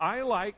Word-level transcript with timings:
I 0.00 0.22
like 0.22 0.56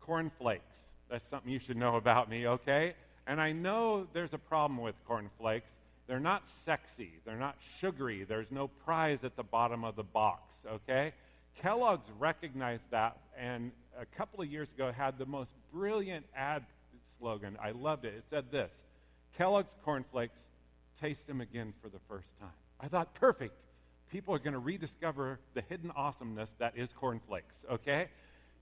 cornflakes. 0.00 0.62
That's 1.10 1.28
something 1.30 1.50
you 1.50 1.58
should 1.58 1.76
know 1.76 1.96
about 1.96 2.30
me, 2.30 2.46
okay? 2.46 2.94
And 3.26 3.40
I 3.40 3.52
know 3.52 4.06
there's 4.12 4.32
a 4.32 4.38
problem 4.38 4.80
with 4.80 4.94
cornflakes. 5.06 5.70
They're 6.06 6.20
not 6.20 6.42
sexy, 6.64 7.12
they're 7.26 7.36
not 7.36 7.56
sugary, 7.80 8.24
there's 8.24 8.50
no 8.50 8.68
prize 8.68 9.18
at 9.24 9.36
the 9.36 9.42
bottom 9.42 9.84
of 9.84 9.94
the 9.94 10.02
box, 10.02 10.42
okay? 10.66 11.12
Kellogg's 11.60 12.06
recognized 12.18 12.84
that 12.90 13.18
and 13.38 13.72
a 14.00 14.06
couple 14.16 14.40
of 14.40 14.50
years 14.50 14.68
ago 14.74 14.90
had 14.90 15.18
the 15.18 15.26
most 15.26 15.50
brilliant 15.72 16.24
ad 16.34 16.64
slogan. 17.18 17.58
I 17.62 17.72
loved 17.72 18.04
it. 18.04 18.14
It 18.14 18.24
said 18.30 18.50
this 18.50 18.70
Kellogg's 19.36 19.74
cornflakes, 19.84 20.38
taste 21.00 21.26
them 21.26 21.40
again 21.40 21.74
for 21.82 21.88
the 21.88 21.98
first 22.08 22.28
time. 22.40 22.50
I 22.80 22.88
thought, 22.88 23.14
perfect. 23.14 23.54
People 24.10 24.34
are 24.34 24.38
going 24.38 24.54
to 24.54 24.58
rediscover 24.58 25.38
the 25.52 25.62
hidden 25.68 25.90
awesomeness 25.94 26.48
that 26.58 26.72
is 26.76 26.88
cornflakes, 26.98 27.54
okay? 27.70 28.08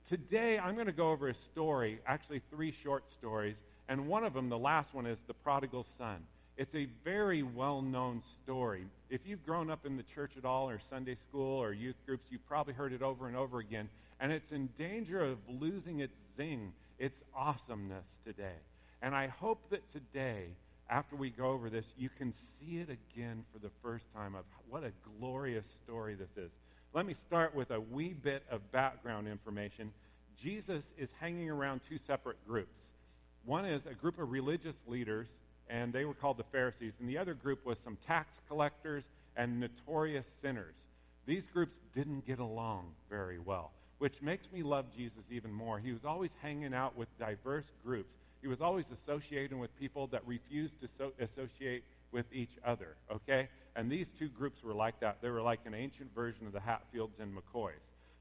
Today, 0.08 0.56
I'm 0.56 0.74
going 0.74 0.86
to 0.86 0.92
go 0.92 1.10
over 1.10 1.28
a 1.28 1.34
story, 1.34 1.98
actually, 2.06 2.40
three 2.52 2.72
short 2.84 3.02
stories, 3.18 3.56
and 3.88 4.06
one 4.06 4.22
of 4.22 4.34
them, 4.34 4.48
the 4.48 4.56
last 4.56 4.94
one, 4.94 5.04
is 5.04 5.18
The 5.26 5.34
Prodigal 5.34 5.84
Son. 5.98 6.18
It's 6.56 6.72
a 6.76 6.86
very 7.02 7.42
well 7.42 7.82
known 7.82 8.22
story. 8.44 8.84
If 9.10 9.22
you've 9.26 9.44
grown 9.44 9.68
up 9.68 9.84
in 9.84 9.96
the 9.96 10.04
church 10.14 10.30
at 10.38 10.44
all, 10.44 10.70
or 10.70 10.80
Sunday 10.90 11.16
school, 11.28 11.60
or 11.60 11.72
youth 11.72 11.96
groups, 12.06 12.22
you've 12.30 12.46
probably 12.46 12.72
heard 12.72 12.92
it 12.92 13.02
over 13.02 13.26
and 13.26 13.36
over 13.36 13.58
again, 13.58 13.88
and 14.20 14.30
it's 14.30 14.52
in 14.52 14.68
danger 14.78 15.24
of 15.24 15.38
losing 15.48 15.98
its 15.98 16.14
zing, 16.36 16.72
its 17.00 17.16
awesomeness 17.34 18.06
today. 18.24 18.58
And 19.02 19.12
I 19.12 19.26
hope 19.26 19.58
that 19.70 19.82
today, 19.92 20.44
after 20.88 21.16
we 21.16 21.30
go 21.30 21.46
over 21.46 21.68
this, 21.68 21.84
you 21.98 22.10
can 22.16 22.32
see 22.60 22.76
it 22.76 22.90
again 22.90 23.44
for 23.52 23.58
the 23.58 23.72
first 23.82 24.04
time 24.14 24.36
of 24.36 24.44
what 24.70 24.84
a 24.84 24.92
glorious 25.18 25.66
story 25.84 26.14
this 26.14 26.30
is. 26.36 26.52
Let 26.94 27.06
me 27.06 27.14
start 27.26 27.54
with 27.54 27.70
a 27.70 27.80
wee 27.80 28.14
bit 28.14 28.42
of 28.50 28.72
background 28.72 29.28
information. 29.28 29.92
Jesus 30.42 30.82
is 30.98 31.08
hanging 31.20 31.50
around 31.50 31.80
two 31.88 31.98
separate 32.06 32.38
groups. 32.46 32.74
One 33.44 33.64
is 33.64 33.82
a 33.88 33.94
group 33.94 34.18
of 34.18 34.30
religious 34.30 34.74
leaders, 34.86 35.28
and 35.68 35.92
they 35.92 36.04
were 36.04 36.14
called 36.14 36.38
the 36.38 36.44
Pharisees, 36.52 36.92
and 37.00 37.08
the 37.08 37.18
other 37.18 37.34
group 37.34 37.64
was 37.64 37.76
some 37.84 37.96
tax 38.06 38.28
collectors 38.48 39.04
and 39.36 39.60
notorious 39.60 40.24
sinners. 40.42 40.74
These 41.26 41.44
groups 41.52 41.74
didn't 41.94 42.26
get 42.26 42.38
along 42.38 42.92
very 43.10 43.38
well, 43.38 43.72
which 43.98 44.14
makes 44.22 44.46
me 44.52 44.62
love 44.62 44.86
Jesus 44.96 45.24
even 45.30 45.52
more. 45.52 45.78
He 45.78 45.92
was 45.92 46.04
always 46.04 46.30
hanging 46.42 46.72
out 46.72 46.96
with 46.96 47.08
diverse 47.18 47.66
groups 47.84 48.14
he 48.46 48.48
was 48.48 48.60
always 48.60 48.84
associating 49.02 49.58
with 49.58 49.76
people 49.78 50.06
that 50.08 50.26
refused 50.26 50.74
to 50.80 50.88
so- 50.98 51.12
associate 51.18 51.82
with 52.16 52.32
each 52.32 52.56
other, 52.64 52.96
okay? 53.12 53.46
And 53.76 53.92
these 53.92 54.06
two 54.18 54.28
groups 54.28 54.64
were 54.64 54.72
like 54.72 55.00
that. 55.00 55.18
They 55.20 55.28
were 55.28 55.42
like 55.42 55.60
an 55.66 55.74
ancient 55.74 56.14
version 56.14 56.46
of 56.46 56.54
the 56.54 56.60
Hatfields 56.60 57.20
and 57.20 57.30
McCoys. 57.36 57.72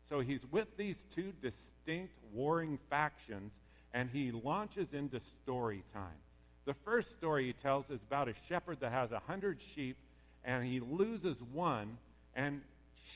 So 0.09 0.19
he's 0.19 0.41
with 0.51 0.67
these 0.75 0.97
two 1.15 1.31
distinct 1.41 2.13
warring 2.33 2.77
factions, 2.89 3.53
and 3.93 4.09
he 4.11 4.33
launches 4.33 4.89
into 4.91 5.21
story 5.41 5.81
time. 5.93 6.19
The 6.65 6.75
first 6.83 7.15
story 7.17 7.45
he 7.45 7.53
tells 7.53 7.85
is 7.89 8.01
about 8.05 8.27
a 8.27 8.33
shepherd 8.49 8.81
that 8.81 8.91
has 8.91 9.13
a 9.13 9.19
hundred 9.19 9.59
sheep, 9.73 9.95
and 10.43 10.65
he 10.65 10.81
loses 10.81 11.37
one, 11.53 11.97
and 12.35 12.59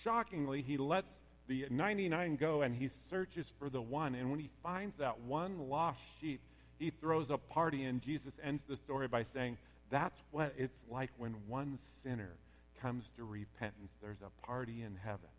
shockingly, 0.02 0.62
he 0.62 0.78
lets 0.78 1.08
the 1.50 1.66
99 1.70 2.38
go, 2.38 2.62
and 2.62 2.74
he 2.74 2.90
searches 3.10 3.48
for 3.60 3.70
the 3.70 3.82
one. 3.82 4.16
And 4.16 4.32
when 4.32 4.40
he 4.40 4.50
finds 4.64 4.96
that 5.00 5.20
one 5.20 5.68
lost 5.68 6.00
sheep, 6.22 6.40
he 6.78 6.90
throws 7.02 7.30
a 7.32 7.38
party, 7.38 7.84
and 7.84 8.02
Jesus 8.02 8.32
ends 8.42 8.64
the 8.70 8.78
story 8.78 9.10
by 9.10 9.26
saying, 9.34 9.58
That's 9.90 10.16
what 10.32 10.54
it's 10.58 10.78
like 10.90 11.10
when 11.18 11.36
one 11.48 11.80
sinner 12.04 12.32
comes 12.82 13.04
to 13.18 13.24
repentance. 13.24 13.90
There's 14.02 14.22
a 14.22 14.46
party 14.46 14.84
in 14.84 14.96
heaven. 15.04 15.30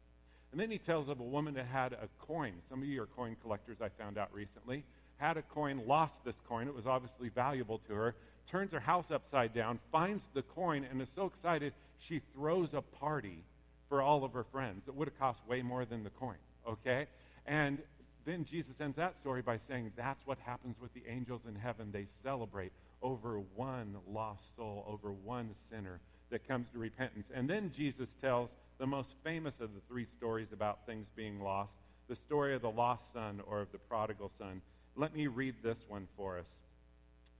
And 0.53 0.61
then 0.61 0.71
he 0.71 0.79
tells 0.79 1.09
of 1.09 1.21
a 1.21 1.25
woman 1.25 1.55
that 1.55 1.67
had 1.67 1.93
a 1.93 2.09
coin. 2.27 2.55
Some 2.69 2.83
of 2.83 2.89
you 2.89 3.03
are 3.03 3.07
coin 3.07 3.37
collectors, 3.43 3.79
I 3.81 3.89
found 4.03 4.19
out 4.19 4.33
recently. 4.35 4.85
Had 5.19 5.37
a 5.37 5.43
coin, 5.43 5.83
lost 5.87 6.15
this 6.25 6.35
coin. 6.49 6.67
It 6.67 6.75
was 6.75 6.87
obviously 6.87 7.29
valuable 7.29 7.81
to 7.89 7.95
her. 7.95 8.15
Turns 8.51 8.73
her 8.73 8.81
house 8.81 9.05
upside 9.13 9.55
down, 9.55 9.79
finds 9.93 10.23
the 10.35 10.43
coin, 10.43 10.85
and 10.91 11.01
is 11.01 11.09
so 11.15 11.27
excited 11.27 11.73
she 12.09 12.21
throws 12.35 12.69
a 12.73 12.81
party 12.81 13.45
for 13.89 14.03
all 14.03 14.25
of 14.25 14.33
her 14.33 14.45
friends. 14.51 14.83
It 14.89 14.95
would 14.95 15.09
have 15.09 15.19
cost 15.19 15.39
way 15.49 15.63
more 15.63 15.85
than 15.85 16.03
the 16.03 16.11
coin, 16.11 16.37
okay? 16.67 17.07
And 17.47 17.79
then 18.25 18.45
Jesus 18.51 18.73
ends 18.81 18.97
that 18.97 19.15
story 19.21 19.43
by 19.43 19.59
saying 19.69 19.93
that's 19.97 20.21
what 20.25 20.39
happens 20.45 20.77
with 20.81 20.93
the 20.95 21.03
angels 21.09 21.43
in 21.49 21.55
heaven. 21.55 21.91
They 21.93 22.07
celebrate 22.25 22.73
over 23.03 23.41
one 23.55 23.97
lost 24.09 24.43
soul, 24.57 24.85
over 24.89 25.13
one 25.13 25.51
sinner 25.71 26.01
that 26.31 26.47
comes 26.47 26.67
to 26.73 26.79
repentance. 26.79 27.27
And 27.35 27.49
then 27.49 27.73
Jesus 27.77 28.09
tells 28.21 28.51
the 28.79 28.87
most 28.87 29.09
famous 29.25 29.55
of 29.61 29.75
the 29.75 29.81
three 29.89 30.07
stories 30.17 30.49
about 30.53 30.87
things 30.87 31.07
being 31.17 31.41
lost 31.41 31.71
the 32.11 32.17
story 32.27 32.57
of 32.57 32.63
the 32.63 32.69
lost 32.71 33.05
son 33.15 33.41
or 33.47 33.61
of 33.61 33.71
the 33.71 33.79
prodigal 33.79 34.33
son. 34.37 34.61
Let 34.97 35.15
me 35.15 35.29
read 35.29 35.55
this 35.63 35.79
one 35.87 36.09
for 36.17 36.39
us. 36.41 36.47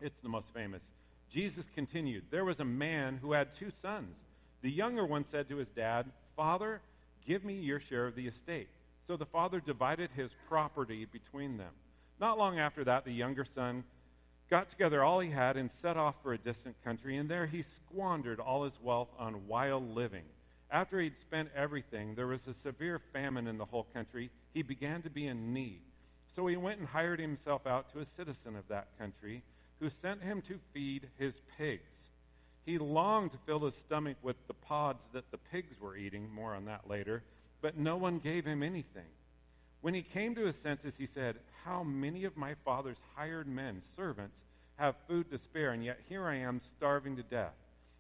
It's 0.01 0.15
the 0.23 0.29
most 0.29 0.47
famous. 0.55 0.81
Jesus 1.33 1.65
continued 1.75 2.25
There 2.31 2.45
was 2.45 2.61
a 2.61 2.65
man 2.65 3.19
who 3.21 3.33
had 3.33 3.49
two 3.59 3.73
sons. 3.83 4.15
The 4.63 4.71
younger 4.71 5.05
one 5.05 5.25
said 5.33 5.49
to 5.49 5.57
his 5.57 5.69
dad, 5.75 6.07
Father, 6.37 6.81
give 7.27 7.45
me 7.45 7.55
your 7.55 7.81
share 7.81 8.07
of 8.07 8.15
the 8.15 8.29
estate. 8.29 8.69
So 9.09 9.17
the 9.17 9.27
father 9.27 9.61
divided 9.61 10.11
his 10.15 10.31
property 10.49 11.05
between 11.05 11.57
them. 11.59 11.73
Not 12.21 12.39
long 12.39 12.61
after 12.61 12.85
that, 12.85 13.05
the 13.05 13.13
younger 13.13 13.47
son 13.55 13.83
got 14.51 14.69
together 14.71 15.03
all 15.03 15.21
he 15.21 15.31
had 15.31 15.57
and 15.57 15.71
set 15.81 15.97
off 15.97 16.17
for 16.23 16.33
a 16.33 16.39
distant 16.39 16.75
country, 16.85 17.17
and 17.17 17.31
there 17.31 17.47
he 17.47 17.65
squandered 17.87 18.41
all 18.41 18.65
his 18.65 18.79
wealth 18.83 19.09
on 19.19 19.47
wild 19.47 19.95
living. 19.95 20.25
After 20.71 21.01
he'd 21.01 21.19
spent 21.21 21.49
everything, 21.57 22.15
there 22.15 22.27
was 22.27 22.41
a 22.47 22.55
severe 22.63 23.01
famine 23.13 23.47
in 23.47 23.59
the 23.59 23.65
whole 23.65 23.87
country. 23.95 24.31
He 24.53 24.63
began 24.63 25.03
to 25.03 25.11
be 25.11 25.27
in 25.27 25.53
need. 25.53 25.81
So 26.35 26.47
he 26.47 26.57
went 26.57 26.79
and 26.79 26.89
hired 26.89 27.21
himself 27.21 27.67
out 27.67 27.93
to 27.93 28.01
a 28.01 28.07
citizen 28.17 28.57
of 28.57 28.67
that 28.69 28.89
country 28.99 29.43
who 29.81 29.91
sent 30.03 30.23
him 30.23 30.43
to 30.43 30.59
feed 30.73 31.09
his 31.19 31.35
pigs. 31.57 31.83
He 32.67 32.79
longed 32.79 33.33
to 33.33 33.39
fill 33.47 33.61
his 33.61 33.75
stomach 33.87 34.17
with 34.23 34.37
the 34.47 34.55
pods 34.55 35.01
that 35.13 35.31
the 35.31 35.39
pigs 35.51 35.81
were 35.81 35.97
eating, 35.97 36.33
more 36.33 36.55
on 36.55 36.67
that 36.67 36.89
later, 36.89 37.23
but 37.63 37.77
no 37.77 37.97
one 37.97 38.19
gave 38.19 38.45
him 38.45 38.63
anything. 38.63 39.07
When 39.81 39.95
he 39.95 40.03
came 40.03 40.35
to 40.35 40.47
his 40.47 40.57
senses, 40.63 40.93
he 40.99 41.09
said, 41.15 41.37
How 41.65 41.83
many 41.83 42.25
of 42.25 42.37
my 42.37 42.55
father's 42.65 42.97
hired 43.15 43.47
men, 43.47 43.83
servants, 43.97 44.37
have 44.77 44.95
food 45.07 45.31
to 45.31 45.39
spare, 45.39 45.73
and 45.73 45.85
yet 45.85 45.99
here 46.09 46.25
I 46.25 46.37
am 46.37 46.61
starving 46.77 47.17
to 47.17 47.23
death? 47.23 47.55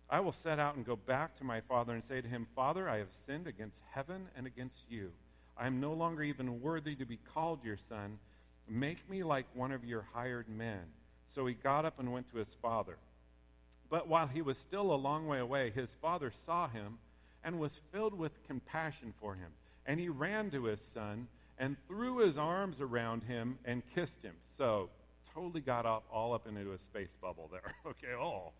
I 0.08 0.20
will 0.20 0.34
set 0.42 0.58
out 0.58 0.76
and 0.76 0.84
go 0.84 0.96
back 0.96 1.36
to 1.38 1.44
my 1.44 1.60
father 1.60 1.94
and 1.94 2.02
say 2.08 2.20
to 2.20 2.28
him, 2.28 2.46
Father, 2.56 2.88
I 2.88 2.98
have 2.98 3.08
sinned 3.26 3.46
against 3.46 3.76
heaven 3.92 4.26
and 4.36 4.46
against 4.46 4.82
you. 4.88 5.10
I 5.56 5.66
am 5.66 5.80
no 5.80 5.92
longer 5.92 6.22
even 6.22 6.60
worthy 6.60 6.94
to 6.96 7.04
be 7.04 7.18
called 7.34 7.62
your 7.62 7.78
son. 7.88 8.18
Make 8.68 9.08
me 9.10 9.22
like 9.22 9.46
one 9.54 9.72
of 9.72 9.84
your 9.84 10.06
hired 10.14 10.48
men. 10.48 10.80
So 11.34 11.46
he 11.46 11.54
got 11.54 11.84
up 11.84 12.00
and 12.00 12.12
went 12.12 12.30
to 12.32 12.38
his 12.38 12.48
father. 12.60 12.96
But 13.88 14.08
while 14.08 14.26
he 14.26 14.42
was 14.42 14.56
still 14.58 14.92
a 14.92 14.96
long 14.96 15.26
way 15.26 15.38
away, 15.38 15.70
his 15.70 15.88
father 16.00 16.32
saw 16.46 16.68
him 16.68 16.98
and 17.44 17.60
was 17.60 17.72
filled 17.92 18.14
with 18.14 18.32
compassion 18.46 19.12
for 19.20 19.34
him. 19.34 19.50
And 19.86 20.00
he 20.00 20.08
ran 20.08 20.50
to 20.50 20.64
his 20.64 20.80
son 20.94 21.28
and 21.60 21.76
threw 21.86 22.18
his 22.18 22.36
arms 22.36 22.80
around 22.80 23.22
him 23.22 23.58
and 23.64 23.82
kissed 23.94 24.20
him. 24.22 24.34
So, 24.58 24.90
totally 25.32 25.60
got 25.60 25.86
up 25.86 26.02
all 26.12 26.34
up 26.34 26.48
into 26.48 26.72
a 26.72 26.78
space 26.78 27.14
bubble 27.22 27.48
there. 27.52 27.72
okay, 27.86 28.14
oh. 28.20 28.50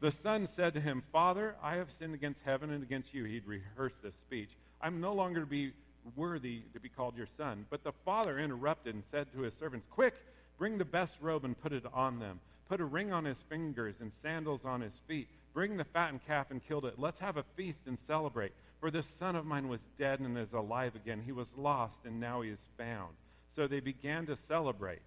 The 0.00 0.12
son 0.22 0.48
said 0.54 0.74
to 0.74 0.80
him, 0.80 1.02
Father, 1.12 1.54
I 1.62 1.76
have 1.76 1.88
sinned 1.98 2.14
against 2.14 2.40
heaven 2.44 2.70
and 2.70 2.82
against 2.82 3.14
you. 3.14 3.24
He'd 3.24 3.46
rehearsed 3.46 4.02
this 4.02 4.14
speech. 4.26 4.50
I'm 4.82 5.00
no 5.00 5.14
longer 5.14 5.40
to 5.40 5.46
be 5.46 5.72
worthy 6.16 6.62
to 6.74 6.80
be 6.80 6.90
called 6.90 7.16
your 7.16 7.28
son. 7.38 7.64
But 7.70 7.84
the 7.84 7.92
father 8.04 8.38
interrupted 8.38 8.94
and 8.94 9.04
said 9.10 9.32
to 9.32 9.40
his 9.40 9.54
servants, 9.58 9.86
Quick, 9.90 10.14
bring 10.58 10.76
the 10.76 10.84
best 10.84 11.14
robe 11.22 11.44
and 11.44 11.58
put 11.58 11.72
it 11.72 11.84
on 11.94 12.18
them. 12.18 12.40
Put 12.68 12.80
a 12.80 12.84
ring 12.84 13.12
on 13.12 13.24
his 13.24 13.38
fingers 13.48 13.94
and 14.00 14.12
sandals 14.22 14.60
on 14.64 14.80
his 14.80 14.92
feet 15.08 15.28
Bring 15.52 15.76
the 15.76 15.84
fattened 15.84 16.20
calf 16.26 16.50
and 16.50 16.64
killed 16.66 16.84
it. 16.84 16.94
Let's 16.98 17.18
have 17.18 17.36
a 17.36 17.44
feast 17.56 17.80
and 17.86 17.98
celebrate. 18.06 18.52
For 18.80 18.90
this 18.90 19.06
son 19.18 19.36
of 19.36 19.44
mine 19.44 19.68
was 19.68 19.80
dead 19.98 20.20
and 20.20 20.36
is 20.38 20.52
alive 20.54 20.96
again. 20.96 21.22
He 21.24 21.32
was 21.32 21.46
lost 21.56 21.96
and 22.04 22.18
now 22.18 22.40
he 22.40 22.50
is 22.50 22.58
found. 22.78 23.14
So 23.54 23.66
they 23.66 23.80
began 23.80 24.26
to 24.26 24.38
celebrate. 24.48 25.02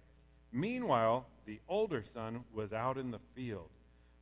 Meanwhile, 0.52 1.26
the 1.46 1.60
older 1.68 2.04
son 2.14 2.44
was 2.54 2.72
out 2.72 2.96
in 2.96 3.10
the 3.10 3.18
field. 3.34 3.68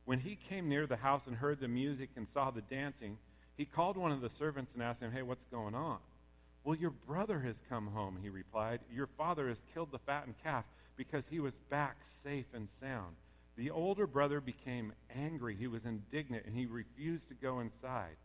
When 0.05 0.19
he 0.19 0.37
came 0.49 0.67
near 0.67 0.87
the 0.87 0.95
house 0.95 1.21
and 1.27 1.35
heard 1.35 1.59
the 1.59 1.67
music 1.67 2.09
and 2.15 2.27
saw 2.33 2.49
the 2.49 2.61
dancing, 2.61 3.17
he 3.55 3.65
called 3.65 3.95
one 3.95 4.11
of 4.11 4.21
the 4.21 4.31
servants 4.39 4.71
and 4.73 4.81
asked 4.81 5.01
him, 5.01 5.11
Hey, 5.11 5.21
what's 5.21 5.45
going 5.45 5.75
on? 5.75 5.99
Well, 6.63 6.75
your 6.75 6.91
brother 6.91 7.39
has 7.41 7.55
come 7.69 7.87
home, 7.87 8.17
he 8.21 8.29
replied. 8.29 8.79
Your 8.91 9.07
father 9.17 9.49
has 9.49 9.57
killed 9.73 9.91
the 9.91 9.99
fattened 9.99 10.35
calf 10.43 10.63
because 10.97 11.23
he 11.29 11.39
was 11.39 11.53
back 11.69 11.97
safe 12.23 12.45
and 12.53 12.67
sound. 12.81 13.15
The 13.55 13.69
older 13.69 14.07
brother 14.07 14.41
became 14.41 14.93
angry. 15.15 15.55
He 15.55 15.67
was 15.67 15.85
indignant, 15.85 16.45
and 16.45 16.55
he 16.55 16.65
refused 16.65 17.27
to 17.29 17.35
go 17.35 17.59
inside. 17.59 18.15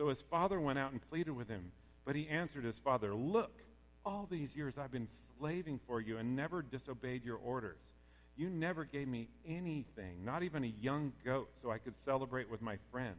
So 0.00 0.08
his 0.08 0.22
father 0.30 0.58
went 0.58 0.78
out 0.78 0.92
and 0.92 1.10
pleaded 1.10 1.32
with 1.32 1.46
him. 1.46 1.72
But 2.06 2.16
he 2.16 2.26
answered 2.26 2.64
his 2.64 2.78
father, 2.82 3.12
Look, 3.12 3.52
all 4.06 4.26
these 4.30 4.48
years 4.56 4.72
I've 4.78 4.90
been 4.90 5.08
slaving 5.38 5.78
for 5.86 6.00
you 6.00 6.16
and 6.16 6.34
never 6.34 6.62
disobeyed 6.62 7.22
your 7.22 7.36
orders. 7.36 7.76
You 8.34 8.48
never 8.48 8.86
gave 8.86 9.08
me 9.08 9.28
anything, 9.46 10.24
not 10.24 10.42
even 10.42 10.64
a 10.64 10.72
young 10.80 11.12
goat, 11.22 11.50
so 11.62 11.70
I 11.70 11.76
could 11.76 11.92
celebrate 12.06 12.50
with 12.50 12.62
my 12.62 12.78
friends. 12.90 13.18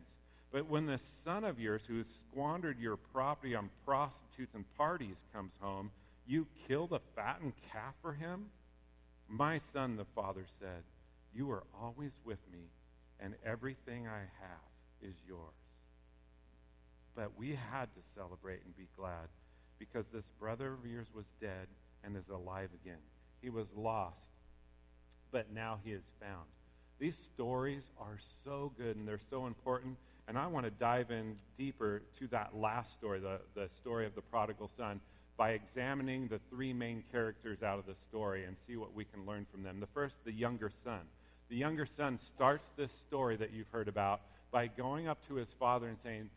But 0.51 0.67
when 0.67 0.87
the 0.87 0.99
son 1.23 1.43
of 1.43 1.59
yours 1.59 1.83
who 1.87 1.99
has 1.99 2.07
squandered 2.31 2.79
your 2.79 2.97
property 2.97 3.53
on 3.53 3.69
prostitutes 3.85 4.55
and 4.55 4.65
parties 4.75 5.17
comes 5.31 5.51
home, 5.59 5.91
You 6.25 6.47
kill 6.67 6.87
the 6.87 7.01
fattened 7.15 7.53
calf 7.71 7.93
for 8.01 8.13
him? 8.13 8.47
My 9.29 9.61
son, 9.71 9.97
the 9.97 10.05
father 10.15 10.47
said, 10.59 10.81
You 11.31 11.51
are 11.51 11.63
always 11.79 12.13
with 12.25 12.39
me, 12.51 12.71
and 13.19 13.35
everything 13.45 14.07
I 14.07 14.21
have 14.39 15.07
is 15.07 15.13
yours. 15.27 15.60
But 17.15 17.37
we 17.37 17.49
had 17.71 17.85
to 17.85 18.01
celebrate 18.15 18.61
and 18.65 18.75
be 18.77 18.87
glad 18.97 19.27
because 19.79 20.05
this 20.13 20.23
brother 20.39 20.73
of 20.73 20.85
yours 20.85 21.07
was 21.13 21.25
dead 21.39 21.67
and 22.03 22.15
is 22.15 22.29
alive 22.33 22.69
again. 22.83 23.01
He 23.41 23.49
was 23.49 23.67
lost, 23.75 24.15
but 25.31 25.51
now 25.53 25.79
he 25.83 25.91
is 25.91 26.03
found. 26.19 26.45
These 26.99 27.17
stories 27.33 27.81
are 27.99 28.19
so 28.45 28.71
good 28.77 28.95
and 28.95 29.07
they're 29.07 29.19
so 29.29 29.47
important. 29.47 29.97
And 30.27 30.37
I 30.37 30.45
want 30.47 30.65
to 30.65 30.71
dive 30.71 31.09
in 31.09 31.35
deeper 31.57 32.03
to 32.19 32.27
that 32.27 32.55
last 32.55 32.91
story, 32.93 33.19
the, 33.19 33.39
the 33.55 33.69
story 33.81 34.05
of 34.05 34.13
the 34.13 34.21
prodigal 34.21 34.69
son, 34.77 35.01
by 35.35 35.51
examining 35.51 36.27
the 36.27 36.39
three 36.51 36.73
main 36.73 37.03
characters 37.11 37.63
out 37.63 37.79
of 37.79 37.87
the 37.87 37.95
story 38.07 38.45
and 38.45 38.55
see 38.67 38.77
what 38.77 38.93
we 38.93 39.03
can 39.05 39.25
learn 39.25 39.47
from 39.51 39.63
them. 39.63 39.79
The 39.79 39.87
first, 39.87 40.13
the 40.23 40.31
younger 40.31 40.71
son. 40.83 40.99
The 41.49 41.55
younger 41.55 41.87
son 41.97 42.19
starts 42.35 42.65
this 42.77 42.91
story 43.07 43.35
that 43.37 43.51
you've 43.51 43.67
heard 43.71 43.87
about 43.87 44.21
by 44.51 44.67
going 44.67 45.07
up 45.07 45.17
to 45.27 45.35
his 45.35 45.47
father 45.59 45.87
and 45.87 45.97
saying, 46.03 46.29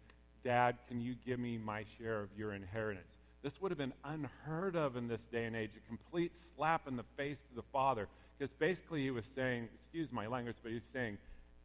Dad, 0.44 0.76
can 0.88 1.00
you 1.00 1.14
give 1.26 1.40
me 1.40 1.58
my 1.58 1.84
share 1.98 2.20
of 2.20 2.28
your 2.36 2.52
inheritance? 2.52 3.06
This 3.42 3.60
would 3.60 3.70
have 3.70 3.78
been 3.78 3.94
unheard 4.04 4.76
of 4.76 4.96
in 4.96 5.08
this 5.08 5.20
day 5.32 5.44
and 5.44 5.56
age, 5.56 5.70
a 5.76 5.88
complete 5.88 6.32
slap 6.54 6.86
in 6.86 6.96
the 6.96 7.04
face 7.16 7.38
to 7.50 7.56
the 7.56 7.66
father. 7.72 8.08
Because 8.38 8.54
basically 8.58 9.02
he 9.02 9.10
was 9.10 9.24
saying, 9.34 9.68
excuse 9.74 10.10
my 10.12 10.26
language, 10.26 10.56
but 10.62 10.68
he 10.68 10.74
was 10.74 10.84
saying, 10.92 11.18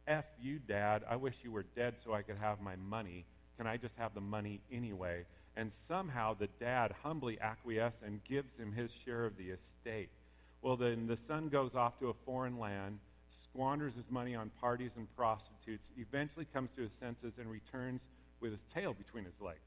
F 0.06 0.24
you, 0.40 0.58
Dad. 0.58 1.02
I 1.08 1.16
wish 1.16 1.34
you 1.42 1.52
were 1.52 1.64
dead 1.76 1.94
so 2.04 2.14
I 2.14 2.22
could 2.22 2.36
have 2.36 2.60
my 2.60 2.76
money. 2.76 3.24
Can 3.58 3.66
I 3.66 3.76
just 3.76 3.94
have 3.96 4.14
the 4.14 4.20
money 4.20 4.60
anyway? 4.72 5.24
And 5.56 5.70
somehow 5.88 6.34
the 6.34 6.48
dad 6.58 6.94
humbly 7.02 7.38
acquiesces 7.40 7.98
and 8.04 8.20
gives 8.24 8.48
him 8.58 8.72
his 8.72 8.90
share 9.04 9.26
of 9.26 9.36
the 9.36 9.50
estate. 9.50 10.08
Well, 10.62 10.76
then 10.76 11.06
the 11.06 11.18
son 11.28 11.48
goes 11.48 11.74
off 11.74 11.98
to 12.00 12.08
a 12.08 12.14
foreign 12.24 12.58
land, 12.58 12.98
squanders 13.44 13.94
his 13.94 14.04
money 14.10 14.34
on 14.34 14.50
parties 14.60 14.90
and 14.96 15.06
prostitutes, 15.16 15.82
eventually 15.98 16.46
comes 16.52 16.70
to 16.76 16.82
his 16.82 16.90
senses 17.00 17.32
and 17.38 17.50
returns 17.50 18.00
with 18.40 18.52
his 18.52 18.60
tail 18.74 18.94
between 18.94 19.24
his 19.24 19.34
legs. 19.40 19.60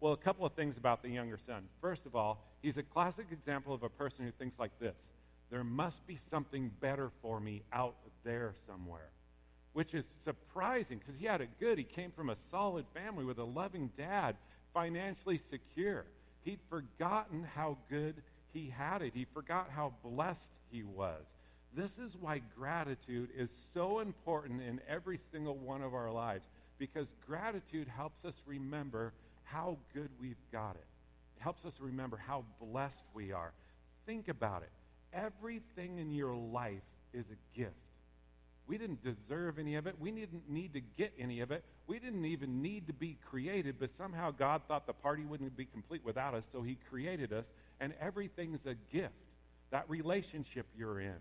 Well, 0.00 0.12
a 0.12 0.16
couple 0.16 0.44
of 0.44 0.52
things 0.54 0.76
about 0.76 1.02
the 1.02 1.08
younger 1.08 1.38
son. 1.46 1.64
First 1.80 2.06
of 2.06 2.16
all, 2.16 2.44
he's 2.60 2.76
a 2.76 2.82
classic 2.82 3.26
example 3.30 3.72
of 3.72 3.82
a 3.82 3.88
person 3.88 4.24
who 4.24 4.32
thinks 4.32 4.58
like 4.58 4.72
this 4.80 4.94
there 5.50 5.62
must 5.62 6.06
be 6.06 6.18
something 6.30 6.70
better 6.80 7.10
for 7.20 7.38
me 7.38 7.62
out 7.72 7.94
there 8.24 8.54
somewhere, 8.66 9.10
which 9.74 9.92
is 9.92 10.04
surprising 10.24 10.98
because 10.98 11.14
he 11.20 11.26
had 11.26 11.42
it 11.42 11.50
good. 11.60 11.76
He 11.76 11.84
came 11.84 12.10
from 12.10 12.30
a 12.30 12.36
solid 12.50 12.86
family 12.94 13.24
with 13.24 13.38
a 13.38 13.44
loving 13.44 13.90
dad, 13.98 14.36
financially 14.72 15.40
secure. 15.50 16.06
He'd 16.42 16.58
forgotten 16.70 17.46
how 17.54 17.76
good 17.90 18.14
he 18.54 18.72
had 18.76 19.02
it, 19.02 19.12
he 19.14 19.26
forgot 19.32 19.68
how 19.70 19.92
blessed 20.02 20.40
he 20.70 20.82
was. 20.82 21.22
This 21.74 21.90
is 22.04 22.12
why 22.20 22.40
gratitude 22.56 23.30
is 23.36 23.48
so 23.72 24.00
important 24.00 24.62
in 24.62 24.80
every 24.88 25.20
single 25.32 25.56
one 25.56 25.82
of 25.82 25.94
our 25.94 26.10
lives 26.10 26.44
because 26.82 27.06
gratitude 27.24 27.86
helps 27.86 28.24
us 28.24 28.34
remember 28.44 29.12
how 29.44 29.76
good 29.94 30.08
we've 30.20 30.34
got 30.50 30.74
it. 30.74 30.84
It 31.36 31.40
helps 31.40 31.64
us 31.64 31.74
remember 31.78 32.16
how 32.16 32.42
blessed 32.60 33.04
we 33.14 33.30
are. 33.30 33.52
Think 34.04 34.26
about 34.26 34.62
it. 34.62 34.70
Everything 35.12 35.98
in 35.98 36.10
your 36.10 36.34
life 36.34 36.82
is 37.14 37.24
a 37.30 37.56
gift. 37.56 37.70
We 38.66 38.78
didn't 38.78 38.98
deserve 39.04 39.60
any 39.60 39.76
of 39.76 39.86
it. 39.86 39.94
We 40.00 40.10
didn't 40.10 40.50
need 40.50 40.72
to 40.72 40.80
get 40.80 41.12
any 41.20 41.38
of 41.38 41.52
it. 41.52 41.62
We 41.86 42.00
didn't 42.00 42.24
even 42.24 42.62
need 42.62 42.88
to 42.88 42.92
be 42.92 43.16
created, 43.30 43.76
but 43.78 43.90
somehow 43.96 44.32
God 44.32 44.62
thought 44.66 44.88
the 44.88 44.92
party 44.92 45.24
wouldn't 45.24 45.56
be 45.56 45.66
complete 45.66 46.04
without 46.04 46.34
us, 46.34 46.42
so 46.50 46.62
He 46.62 46.78
created 46.90 47.32
us, 47.32 47.44
and 47.78 47.94
everything's 48.00 48.66
a 48.66 48.74
gift. 48.92 49.14
That 49.70 49.88
relationship 49.88 50.66
you're 50.76 50.98
in, 50.98 51.14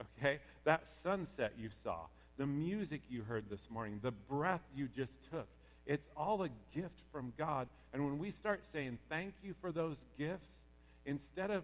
okay? 0.00 0.38
That 0.64 0.86
sunset 1.02 1.52
you 1.58 1.68
saw, 1.82 2.06
the 2.38 2.46
music 2.46 3.02
you 3.08 3.22
heard 3.22 3.44
this 3.50 3.60
morning, 3.70 4.00
the 4.02 4.10
breath 4.10 4.62
you 4.74 4.88
just 4.96 5.12
took. 5.30 5.46
It's 5.86 6.06
all 6.16 6.42
a 6.42 6.48
gift 6.74 7.00
from 7.12 7.32
God. 7.38 7.68
And 7.92 8.04
when 8.04 8.18
we 8.18 8.32
start 8.40 8.62
saying 8.72 8.98
thank 9.08 9.34
you 9.42 9.54
for 9.60 9.70
those 9.70 9.96
gifts, 10.18 10.48
instead 11.06 11.50
of 11.50 11.62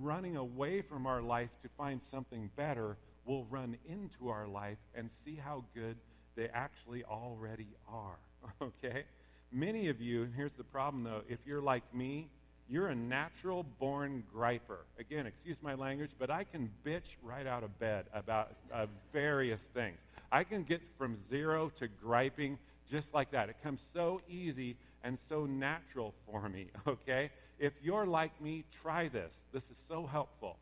running 0.00 0.36
away 0.36 0.82
from 0.82 1.06
our 1.06 1.22
life 1.22 1.50
to 1.62 1.68
find 1.76 2.00
something 2.10 2.50
better, 2.56 2.96
we'll 3.26 3.44
run 3.44 3.76
into 3.86 4.30
our 4.30 4.48
life 4.48 4.78
and 4.94 5.10
see 5.24 5.36
how 5.36 5.64
good 5.74 5.96
they 6.36 6.48
actually 6.52 7.04
already 7.04 7.68
are. 7.88 8.18
Okay? 8.60 9.04
Many 9.52 9.88
of 9.88 10.00
you, 10.00 10.24
and 10.24 10.34
here's 10.34 10.52
the 10.58 10.64
problem 10.64 11.04
though, 11.04 11.20
if 11.28 11.38
you're 11.46 11.62
like 11.62 11.82
me, 11.94 12.28
you're 12.72 12.88
a 12.88 12.94
natural 12.94 13.66
born 13.78 14.24
griper. 14.34 14.78
Again, 14.98 15.26
excuse 15.26 15.58
my 15.60 15.74
language, 15.74 16.10
but 16.18 16.30
I 16.30 16.44
can 16.44 16.70
bitch 16.86 17.16
right 17.22 17.46
out 17.46 17.62
of 17.62 17.78
bed 17.78 18.06
about 18.14 18.52
uh, 18.72 18.86
various 19.12 19.60
things. 19.74 19.98
I 20.32 20.42
can 20.44 20.62
get 20.62 20.80
from 20.96 21.18
zero 21.28 21.70
to 21.78 21.88
griping 22.02 22.56
just 22.90 23.04
like 23.12 23.30
that. 23.32 23.50
It 23.50 23.56
comes 23.62 23.80
so 23.92 24.22
easy 24.26 24.76
and 25.04 25.18
so 25.28 25.44
natural 25.44 26.14
for 26.24 26.48
me, 26.48 26.68
okay? 26.86 27.30
If 27.58 27.74
you're 27.82 28.06
like 28.06 28.40
me, 28.40 28.64
try 28.82 29.08
this. 29.08 29.32
This 29.52 29.64
is 29.64 29.76
so 29.86 30.06
helpful. 30.06 30.56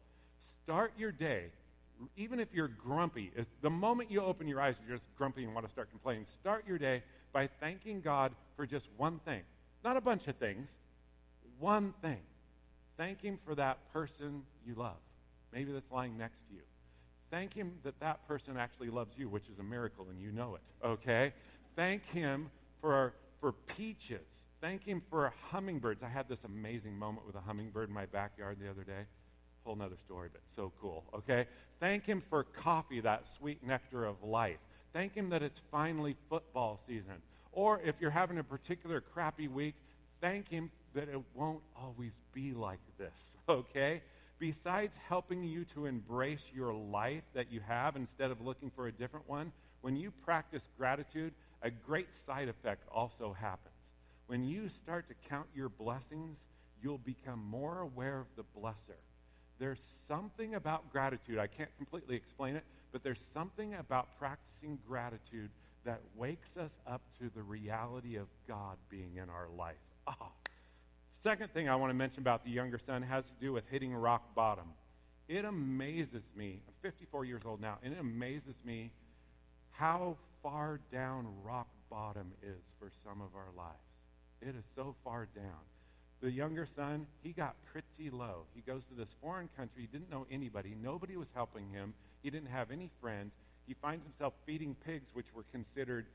Start 0.64 0.92
your 0.98 1.12
day, 1.12 1.44
even 2.16 2.40
if 2.40 2.48
you're 2.52 2.68
grumpy, 2.68 3.30
the 3.62 3.70
moment 3.70 4.10
you 4.10 4.20
open 4.20 4.48
your 4.48 4.60
eyes, 4.60 4.74
you're 4.84 4.96
just 4.96 5.06
grumpy 5.16 5.44
and 5.44 5.54
want 5.54 5.64
to 5.64 5.72
start 5.72 5.88
complaining. 5.90 6.26
Start 6.40 6.64
your 6.66 6.78
day 6.78 7.04
by 7.32 7.48
thanking 7.60 8.00
God 8.00 8.32
for 8.56 8.66
just 8.66 8.86
one 8.96 9.20
thing. 9.24 9.42
Not 9.84 9.96
a 9.96 10.00
bunch 10.00 10.26
of 10.26 10.34
things, 10.36 10.66
one 11.60 11.94
thing. 12.02 12.20
Thank 12.96 13.22
Him 13.22 13.38
for 13.46 13.54
that 13.54 13.78
person 13.92 14.42
you 14.66 14.74
love, 14.74 14.96
maybe 15.52 15.72
that's 15.72 15.90
lying 15.90 16.18
next 16.18 16.38
to 16.48 16.54
you. 16.54 16.60
Thank 17.30 17.54
Him 17.54 17.72
that 17.84 17.98
that 18.00 18.26
person 18.26 18.56
actually 18.56 18.90
loves 18.90 19.16
you, 19.16 19.28
which 19.28 19.44
is 19.44 19.58
a 19.58 19.62
miracle 19.62 20.06
and 20.10 20.20
you 20.20 20.32
know 20.32 20.56
it, 20.56 20.86
okay? 20.86 21.32
Thank 21.76 22.04
Him 22.06 22.50
for, 22.80 23.14
for 23.40 23.52
peaches. 23.52 24.26
Thank 24.60 24.84
Him 24.84 25.00
for 25.08 25.32
hummingbirds. 25.50 26.02
I 26.02 26.08
had 26.08 26.28
this 26.28 26.40
amazing 26.44 26.98
moment 26.98 27.26
with 27.26 27.36
a 27.36 27.40
hummingbird 27.40 27.88
in 27.88 27.94
my 27.94 28.06
backyard 28.06 28.58
the 28.60 28.68
other 28.68 28.82
day. 28.82 29.06
Whole 29.64 29.76
nother 29.76 29.96
story, 30.04 30.28
but 30.32 30.42
so 30.56 30.72
cool, 30.80 31.04
okay? 31.14 31.46
Thank 31.78 32.04
Him 32.04 32.22
for 32.28 32.44
coffee, 32.44 33.00
that 33.00 33.24
sweet 33.38 33.64
nectar 33.66 34.04
of 34.04 34.22
life. 34.22 34.58
Thank 34.92 35.14
Him 35.14 35.30
that 35.30 35.42
it's 35.42 35.60
finally 35.70 36.16
football 36.28 36.80
season. 36.86 37.22
Or 37.52 37.80
if 37.84 37.94
you're 38.00 38.10
having 38.10 38.38
a 38.38 38.44
particular 38.44 39.00
crappy 39.00 39.48
week, 39.48 39.74
thank 40.20 40.48
Him 40.48 40.70
that 40.94 41.08
it 41.08 41.20
won't 41.34 41.62
always 41.76 42.12
be 42.32 42.52
like 42.52 42.80
this, 42.98 43.14
okay? 43.48 44.02
Besides 44.38 44.92
helping 45.08 45.44
you 45.44 45.64
to 45.74 45.86
embrace 45.86 46.42
your 46.54 46.72
life 46.72 47.22
that 47.34 47.52
you 47.52 47.60
have 47.60 47.96
instead 47.96 48.30
of 48.30 48.40
looking 48.40 48.70
for 48.74 48.86
a 48.86 48.92
different 48.92 49.28
one, 49.28 49.52
when 49.82 49.96
you 49.96 50.10
practice 50.24 50.62
gratitude, 50.78 51.32
a 51.62 51.70
great 51.70 52.08
side 52.26 52.48
effect 52.48 52.82
also 52.90 53.36
happens. 53.38 53.74
When 54.26 54.44
you 54.44 54.68
start 54.82 55.08
to 55.08 55.14
count 55.28 55.46
your 55.54 55.68
blessings, 55.68 56.38
you'll 56.82 56.98
become 56.98 57.44
more 57.50 57.80
aware 57.80 58.18
of 58.20 58.26
the 58.36 58.44
blesser. 58.58 58.98
There's 59.58 59.80
something 60.08 60.54
about 60.54 60.90
gratitude. 60.90 61.38
I 61.38 61.46
can't 61.46 61.70
completely 61.76 62.16
explain 62.16 62.56
it, 62.56 62.64
but 62.92 63.02
there's 63.02 63.20
something 63.34 63.74
about 63.74 64.08
practicing 64.18 64.78
gratitude 64.88 65.50
that 65.84 66.00
wakes 66.16 66.48
us 66.58 66.70
up 66.86 67.02
to 67.18 67.30
the 67.34 67.42
reality 67.42 68.16
of 68.16 68.26
God 68.48 68.76
being 68.88 69.16
in 69.16 69.28
our 69.28 69.48
life. 69.56 69.76
Oh. 70.06 70.32
Second 71.22 71.52
thing 71.52 71.68
I 71.68 71.76
want 71.76 71.90
to 71.90 71.94
mention 71.94 72.20
about 72.20 72.44
the 72.44 72.50
younger 72.50 72.80
son 72.86 73.02
has 73.02 73.24
to 73.24 73.44
do 73.44 73.52
with 73.52 73.64
hitting 73.70 73.94
rock 73.94 74.34
bottom. 74.34 74.64
It 75.28 75.44
amazes 75.44 76.22
me. 76.34 76.62
I'm 76.66 76.74
54 76.80 77.26
years 77.26 77.42
old 77.44 77.60
now, 77.60 77.76
and 77.82 77.92
it 77.92 78.00
amazes 78.00 78.54
me 78.64 78.90
how 79.70 80.16
far 80.42 80.80
down 80.90 81.26
rock 81.44 81.68
bottom 81.90 82.32
is 82.42 82.62
for 82.78 82.90
some 83.04 83.20
of 83.20 83.28
our 83.36 83.52
lives. 83.54 83.76
It 84.40 84.56
is 84.56 84.64
so 84.74 84.94
far 85.04 85.28
down. 85.36 85.60
The 86.22 86.30
younger 86.30 86.66
son, 86.74 87.06
he 87.22 87.32
got 87.32 87.54
pretty 87.70 88.10
low. 88.10 88.44
He 88.54 88.62
goes 88.62 88.80
to 88.90 88.94
this 88.94 89.08
foreign 89.20 89.48
country. 89.58 89.82
He 89.82 89.88
didn't 89.88 90.10
know 90.10 90.26
anybody. 90.30 90.74
Nobody 90.82 91.18
was 91.18 91.28
helping 91.34 91.68
him. 91.68 91.92
He 92.22 92.30
didn't 92.30 92.48
have 92.48 92.70
any 92.70 92.90
friends. 93.00 93.32
He 93.66 93.74
finds 93.74 94.04
himself 94.04 94.32
feeding 94.46 94.74
pigs, 94.86 95.06
which 95.12 95.26
were 95.34 95.44
considered 95.52 96.06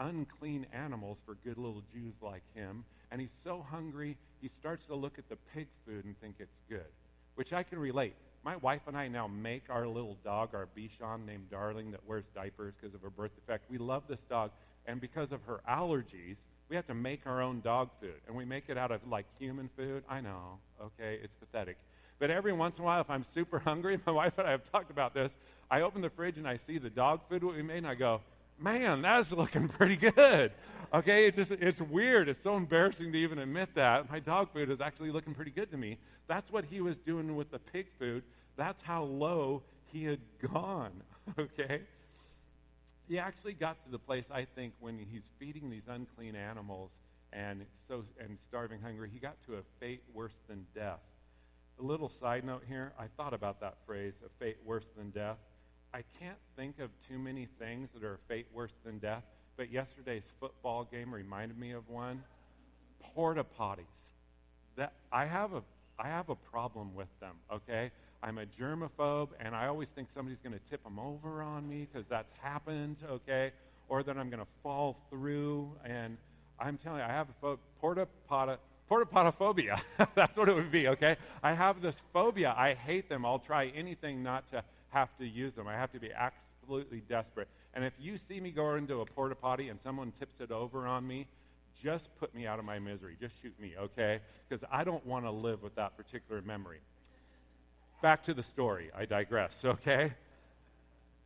unclean 0.00 0.66
animals 0.72 1.18
for 1.24 1.36
good 1.44 1.58
little 1.58 1.82
Jews 1.92 2.14
like 2.20 2.42
him. 2.54 2.84
And 3.10 3.20
he's 3.20 3.30
so 3.44 3.64
hungry, 3.68 4.16
he 4.40 4.50
starts 4.60 4.84
to 4.86 4.94
look 4.94 5.18
at 5.18 5.28
the 5.28 5.36
pig 5.54 5.66
food 5.86 6.04
and 6.04 6.18
think 6.20 6.36
it's 6.38 6.56
good, 6.68 6.90
which 7.34 7.52
I 7.52 7.62
can 7.62 7.78
relate. 7.78 8.14
My 8.44 8.56
wife 8.56 8.82
and 8.86 8.96
I 8.96 9.08
now 9.08 9.26
make 9.26 9.64
our 9.68 9.86
little 9.86 10.16
dog, 10.24 10.50
our 10.54 10.68
Bichon 10.76 11.26
named 11.26 11.50
Darling, 11.50 11.90
that 11.90 12.06
wears 12.06 12.24
diapers 12.34 12.74
because 12.80 12.94
of 12.94 13.02
her 13.02 13.10
birth 13.10 13.32
defect. 13.34 13.70
We 13.70 13.78
love 13.78 14.04
this 14.08 14.20
dog, 14.28 14.50
and 14.86 15.00
because 15.00 15.32
of 15.32 15.40
her 15.46 15.60
allergies, 15.68 16.36
we 16.68 16.76
have 16.76 16.86
to 16.86 16.94
make 16.94 17.26
our 17.26 17.42
own 17.42 17.60
dog 17.60 17.88
food. 18.00 18.20
And 18.26 18.36
we 18.36 18.44
make 18.44 18.64
it 18.68 18.78
out 18.78 18.92
of 18.92 19.00
like 19.08 19.26
human 19.38 19.70
food. 19.76 20.04
I 20.08 20.20
know, 20.20 20.58
okay, 20.80 21.18
it's 21.22 21.32
pathetic. 21.40 21.78
But 22.18 22.30
every 22.30 22.52
once 22.52 22.76
in 22.76 22.82
a 22.82 22.84
while, 22.84 23.00
if 23.00 23.10
I'm 23.10 23.24
super 23.34 23.58
hungry, 23.58 23.98
my 24.06 24.12
wife 24.12 24.34
and 24.38 24.46
I 24.46 24.50
have 24.50 24.70
talked 24.70 24.90
about 24.90 25.14
this, 25.14 25.30
I 25.70 25.82
open 25.82 26.02
the 26.02 26.10
fridge 26.10 26.36
and 26.36 26.48
I 26.48 26.58
see 26.66 26.78
the 26.78 26.90
dog 26.90 27.20
food 27.28 27.42
we 27.42 27.62
made, 27.62 27.78
and 27.78 27.86
I 27.86 27.94
go, 27.94 28.20
man, 28.58 29.02
that's 29.02 29.32
looking 29.32 29.68
pretty 29.68 29.96
good. 29.96 30.52
Okay, 30.92 31.26
it's 31.26 31.36
just 31.36 31.50
it's 31.52 31.80
weird. 31.80 32.28
It's 32.28 32.42
so 32.42 32.56
embarrassing 32.56 33.12
to 33.12 33.18
even 33.18 33.38
admit 33.38 33.74
that. 33.74 34.10
My 34.10 34.20
dog 34.20 34.52
food 34.52 34.70
is 34.70 34.80
actually 34.80 35.10
looking 35.10 35.34
pretty 35.34 35.50
good 35.50 35.70
to 35.70 35.76
me. 35.76 35.98
That's 36.28 36.50
what 36.50 36.64
he 36.64 36.80
was 36.80 36.96
doing 36.98 37.36
with 37.36 37.50
the 37.50 37.58
pig 37.58 37.86
food. 37.98 38.22
That's 38.56 38.82
how 38.82 39.04
low 39.04 39.62
he 39.92 40.04
had 40.04 40.20
gone. 40.52 40.92
Okay? 41.38 41.82
He 43.06 43.18
actually 43.18 43.52
got 43.52 43.84
to 43.84 43.90
the 43.90 43.98
place, 43.98 44.24
I 44.30 44.46
think, 44.46 44.72
when 44.80 44.98
he's 44.98 45.24
feeding 45.38 45.68
these 45.68 45.82
unclean 45.86 46.34
animals 46.34 46.90
and 47.34 47.66
so 47.86 48.04
and 48.18 48.38
starving 48.48 48.80
hungry, 48.80 49.10
he 49.12 49.18
got 49.18 49.36
to 49.46 49.56
a 49.56 49.62
fate 49.78 50.02
worse 50.14 50.36
than 50.48 50.66
death. 50.74 51.00
A 51.80 51.82
little 51.82 52.10
side 52.20 52.44
note 52.44 52.62
here, 52.66 52.92
I 52.98 53.04
thought 53.18 53.34
about 53.34 53.60
that 53.60 53.76
phrase, 53.86 54.14
a 54.24 54.30
fate 54.42 54.56
worse 54.64 54.86
than 54.96 55.10
death. 55.10 55.36
I 55.92 56.02
can't 56.20 56.38
think 56.56 56.78
of 56.80 56.90
too 57.08 57.18
many 57.18 57.48
things 57.58 57.88
that 57.94 58.04
are 58.04 58.14
a 58.14 58.18
fate 58.28 58.46
worse 58.52 58.72
than 58.84 58.98
death, 58.98 59.22
but 59.56 59.72
yesterday's 59.72 60.22
football 60.38 60.84
game 60.90 61.12
reminded 61.12 61.58
me 61.58 61.72
of 61.72 61.88
one. 61.88 62.22
Porta 63.00 63.44
potties. 63.58 63.84
That 64.76 64.92
I 65.10 65.24
have 65.24 65.54
a 65.54 65.62
I 65.98 66.06
have 66.06 66.28
a 66.28 66.36
problem 66.36 66.94
with 66.94 67.08
them, 67.20 67.34
okay? 67.52 67.90
I'm 68.22 68.38
a 68.38 68.46
germaphobe, 68.46 69.30
and 69.40 69.54
I 69.54 69.66
always 69.66 69.88
think 69.94 70.08
somebody's 70.14 70.38
going 70.42 70.52
to 70.52 70.70
tip 70.70 70.82
them 70.84 70.98
over 70.98 71.42
on 71.42 71.68
me 71.68 71.88
because 71.90 72.06
that's 72.08 72.32
happened, 72.40 72.96
okay? 73.08 73.50
Or 73.88 74.02
that 74.04 74.16
I'm 74.16 74.30
going 74.30 74.42
to 74.42 74.48
fall 74.62 74.96
through. 75.10 75.72
And 75.84 76.16
I'm 76.58 76.78
telling 76.78 77.00
you, 77.00 77.04
I 77.04 77.08
have 77.10 77.28
a 77.28 77.34
pho- 77.40 77.58
porta 77.80 78.06
potta, 78.28 78.58
porta 78.88 79.06
potta 79.06 79.32
phobia. 79.32 79.80
that's 80.14 80.36
what 80.36 80.48
it 80.48 80.54
would 80.54 80.70
be, 80.70 80.86
okay? 80.88 81.16
I 81.42 81.52
have 81.52 81.82
this 81.82 81.96
phobia. 82.12 82.54
I 82.56 82.74
hate 82.74 83.08
them. 83.08 83.26
I'll 83.26 83.40
try 83.40 83.66
anything 83.68 84.22
not 84.22 84.48
to 84.52 84.62
have 84.90 85.08
to 85.18 85.26
use 85.26 85.54
them. 85.54 85.66
I 85.66 85.74
have 85.74 85.92
to 85.92 86.00
be 86.00 86.10
absolutely 86.12 87.02
desperate. 87.08 87.48
And 87.74 87.84
if 87.84 87.92
you 87.98 88.18
see 88.28 88.40
me 88.40 88.50
go 88.50 88.74
into 88.74 89.00
a 89.00 89.06
porta 89.06 89.34
potty 89.34 89.68
and 89.68 89.78
someone 89.84 90.12
tips 90.18 90.40
it 90.40 90.50
over 90.50 90.86
on 90.86 91.06
me, 91.06 91.26
just 91.82 92.08
put 92.18 92.34
me 92.34 92.46
out 92.46 92.58
of 92.58 92.64
my 92.64 92.78
misery. 92.78 93.16
Just 93.20 93.34
shoot 93.40 93.54
me, 93.60 93.74
okay? 93.78 94.20
Because 94.48 94.66
I 94.72 94.84
don't 94.84 95.04
want 95.06 95.24
to 95.24 95.30
live 95.30 95.62
with 95.62 95.74
that 95.76 95.96
particular 95.96 96.42
memory 96.42 96.80
back 98.00 98.24
to 98.24 98.34
the 98.34 98.42
story. 98.42 98.90
I 98.96 99.04
digress, 99.04 99.52
okay? 99.64 100.12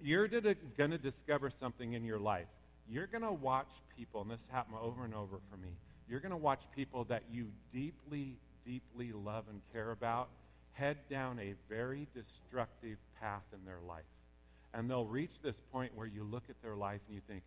You're 0.01 0.29
going 0.29 0.91
to 0.91 0.99
discover 0.99 1.51
something 1.61 1.93
in 1.93 2.05
your 2.05 2.19
life. 2.19 2.49
You're 2.89 3.07
going 3.07 3.23
to 3.23 3.33
watch 3.33 3.69
people, 3.97 4.23
and 4.23 4.31
this 4.31 4.41
happened 4.51 4.77
over 4.83 5.05
and 5.05 5.15
over 5.15 5.37
for 5.51 5.57
me. 5.57 5.69
You're 6.09 6.21
going 6.21 6.33
to 6.33 6.37
watch 6.37 6.61
people 6.75 7.05
that 7.05 7.23
you 7.31 7.47
deeply, 7.73 8.37
deeply 8.67 9.13
love 9.13 9.45
and 9.49 9.61
care 9.73 9.93
about 9.93 10.29
head 10.73 10.99
down 11.11 11.39
a 11.39 11.55
very 11.69 12.07
destructive 12.15 12.99
path 13.21 13.43
in 13.53 13.65
their 13.65 13.81
life. 13.87 14.05
And 14.75 14.89
they'll 14.89 15.07
reach 15.07 15.33
this 15.43 15.57
point 15.71 15.93
where 15.95 16.07
you 16.07 16.25
look 16.25 16.45
at 16.49 16.61
their 16.63 16.77
life 16.77 17.01
and 17.07 17.15
you 17.15 17.23
think, 17.29 17.43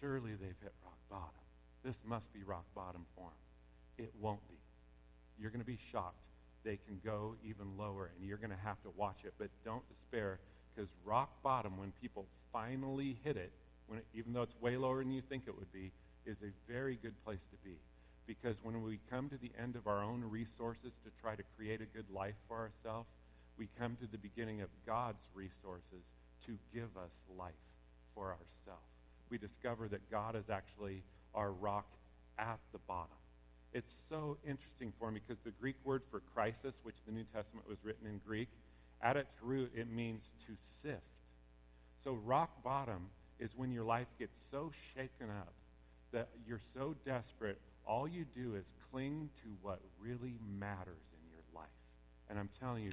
surely 0.00 0.30
they've 0.32 0.60
hit 0.62 0.72
rock 0.84 0.98
bottom. 1.10 1.42
This 1.84 1.96
must 2.04 2.32
be 2.32 2.42
rock 2.44 2.64
bottom 2.74 3.04
for 3.16 3.26
them. 3.26 4.06
It 4.06 4.12
won't 4.20 4.46
be. 4.48 4.54
You're 5.40 5.50
going 5.50 5.60
to 5.60 5.66
be 5.66 5.78
shocked 5.90 6.16
they 6.64 6.78
can 6.86 7.00
go 7.04 7.34
even 7.44 7.76
lower, 7.76 8.10
and 8.16 8.28
you're 8.28 8.38
going 8.38 8.50
to 8.50 8.64
have 8.64 8.80
to 8.82 8.90
watch 8.96 9.18
it. 9.24 9.34
But 9.38 9.48
don't 9.64 9.82
despair, 9.88 10.38
because 10.74 10.88
rock 11.04 11.30
bottom, 11.42 11.76
when 11.78 11.92
people 12.00 12.26
finally 12.52 13.18
hit 13.24 13.36
it, 13.36 13.52
when 13.86 13.98
it, 13.98 14.06
even 14.14 14.32
though 14.32 14.42
it's 14.42 14.54
way 14.60 14.76
lower 14.76 14.98
than 15.02 15.12
you 15.12 15.22
think 15.28 15.44
it 15.46 15.56
would 15.56 15.72
be, 15.72 15.90
is 16.24 16.36
a 16.42 16.72
very 16.72 16.98
good 17.02 17.14
place 17.24 17.42
to 17.50 17.56
be. 17.68 17.76
Because 18.26 18.56
when 18.62 18.82
we 18.82 19.00
come 19.10 19.28
to 19.28 19.36
the 19.36 19.50
end 19.60 19.76
of 19.76 19.86
our 19.86 20.02
own 20.02 20.22
resources 20.22 20.92
to 21.04 21.10
try 21.20 21.34
to 21.34 21.42
create 21.56 21.80
a 21.80 21.86
good 21.86 22.06
life 22.12 22.34
for 22.48 22.56
ourselves, 22.58 23.08
we 23.58 23.68
come 23.78 23.96
to 24.00 24.06
the 24.10 24.18
beginning 24.18 24.62
of 24.62 24.68
God's 24.86 25.22
resources 25.34 26.04
to 26.46 26.56
give 26.72 26.96
us 26.96 27.10
life 27.38 27.52
for 28.14 28.28
ourselves. 28.28 28.86
We 29.30 29.38
discover 29.38 29.88
that 29.88 30.10
God 30.10 30.36
is 30.36 30.50
actually 30.50 31.02
our 31.34 31.52
rock 31.52 31.86
at 32.38 32.58
the 32.72 32.78
bottom 32.86 33.16
it's 33.72 33.92
so 34.08 34.36
interesting 34.46 34.92
for 34.98 35.10
me 35.10 35.20
because 35.26 35.42
the 35.44 35.52
Greek 35.52 35.76
word 35.84 36.02
for 36.10 36.20
crisis, 36.34 36.74
which 36.82 36.96
the 37.06 37.12
New 37.12 37.24
Testament 37.34 37.68
was 37.68 37.78
written 37.82 38.06
in 38.06 38.20
Greek, 38.26 38.48
at 39.00 39.16
its 39.16 39.32
root, 39.42 39.72
it 39.74 39.90
means 39.90 40.22
to 40.46 40.54
sift. 40.82 41.02
So 42.04 42.18
rock 42.24 42.62
bottom 42.62 43.08
is 43.40 43.50
when 43.56 43.72
your 43.72 43.84
life 43.84 44.08
gets 44.18 44.34
so 44.50 44.70
shaken 44.94 45.30
up 45.30 45.52
that 46.12 46.28
you're 46.46 46.60
so 46.74 46.94
desperate, 47.06 47.58
all 47.86 48.06
you 48.06 48.24
do 48.34 48.54
is 48.56 48.64
cling 48.90 49.30
to 49.42 49.48
what 49.62 49.80
really 50.00 50.34
matters 50.58 51.02
in 51.12 51.30
your 51.30 51.42
life. 51.54 51.68
And 52.28 52.38
I'm 52.38 52.50
telling 52.60 52.84
you, 52.84 52.92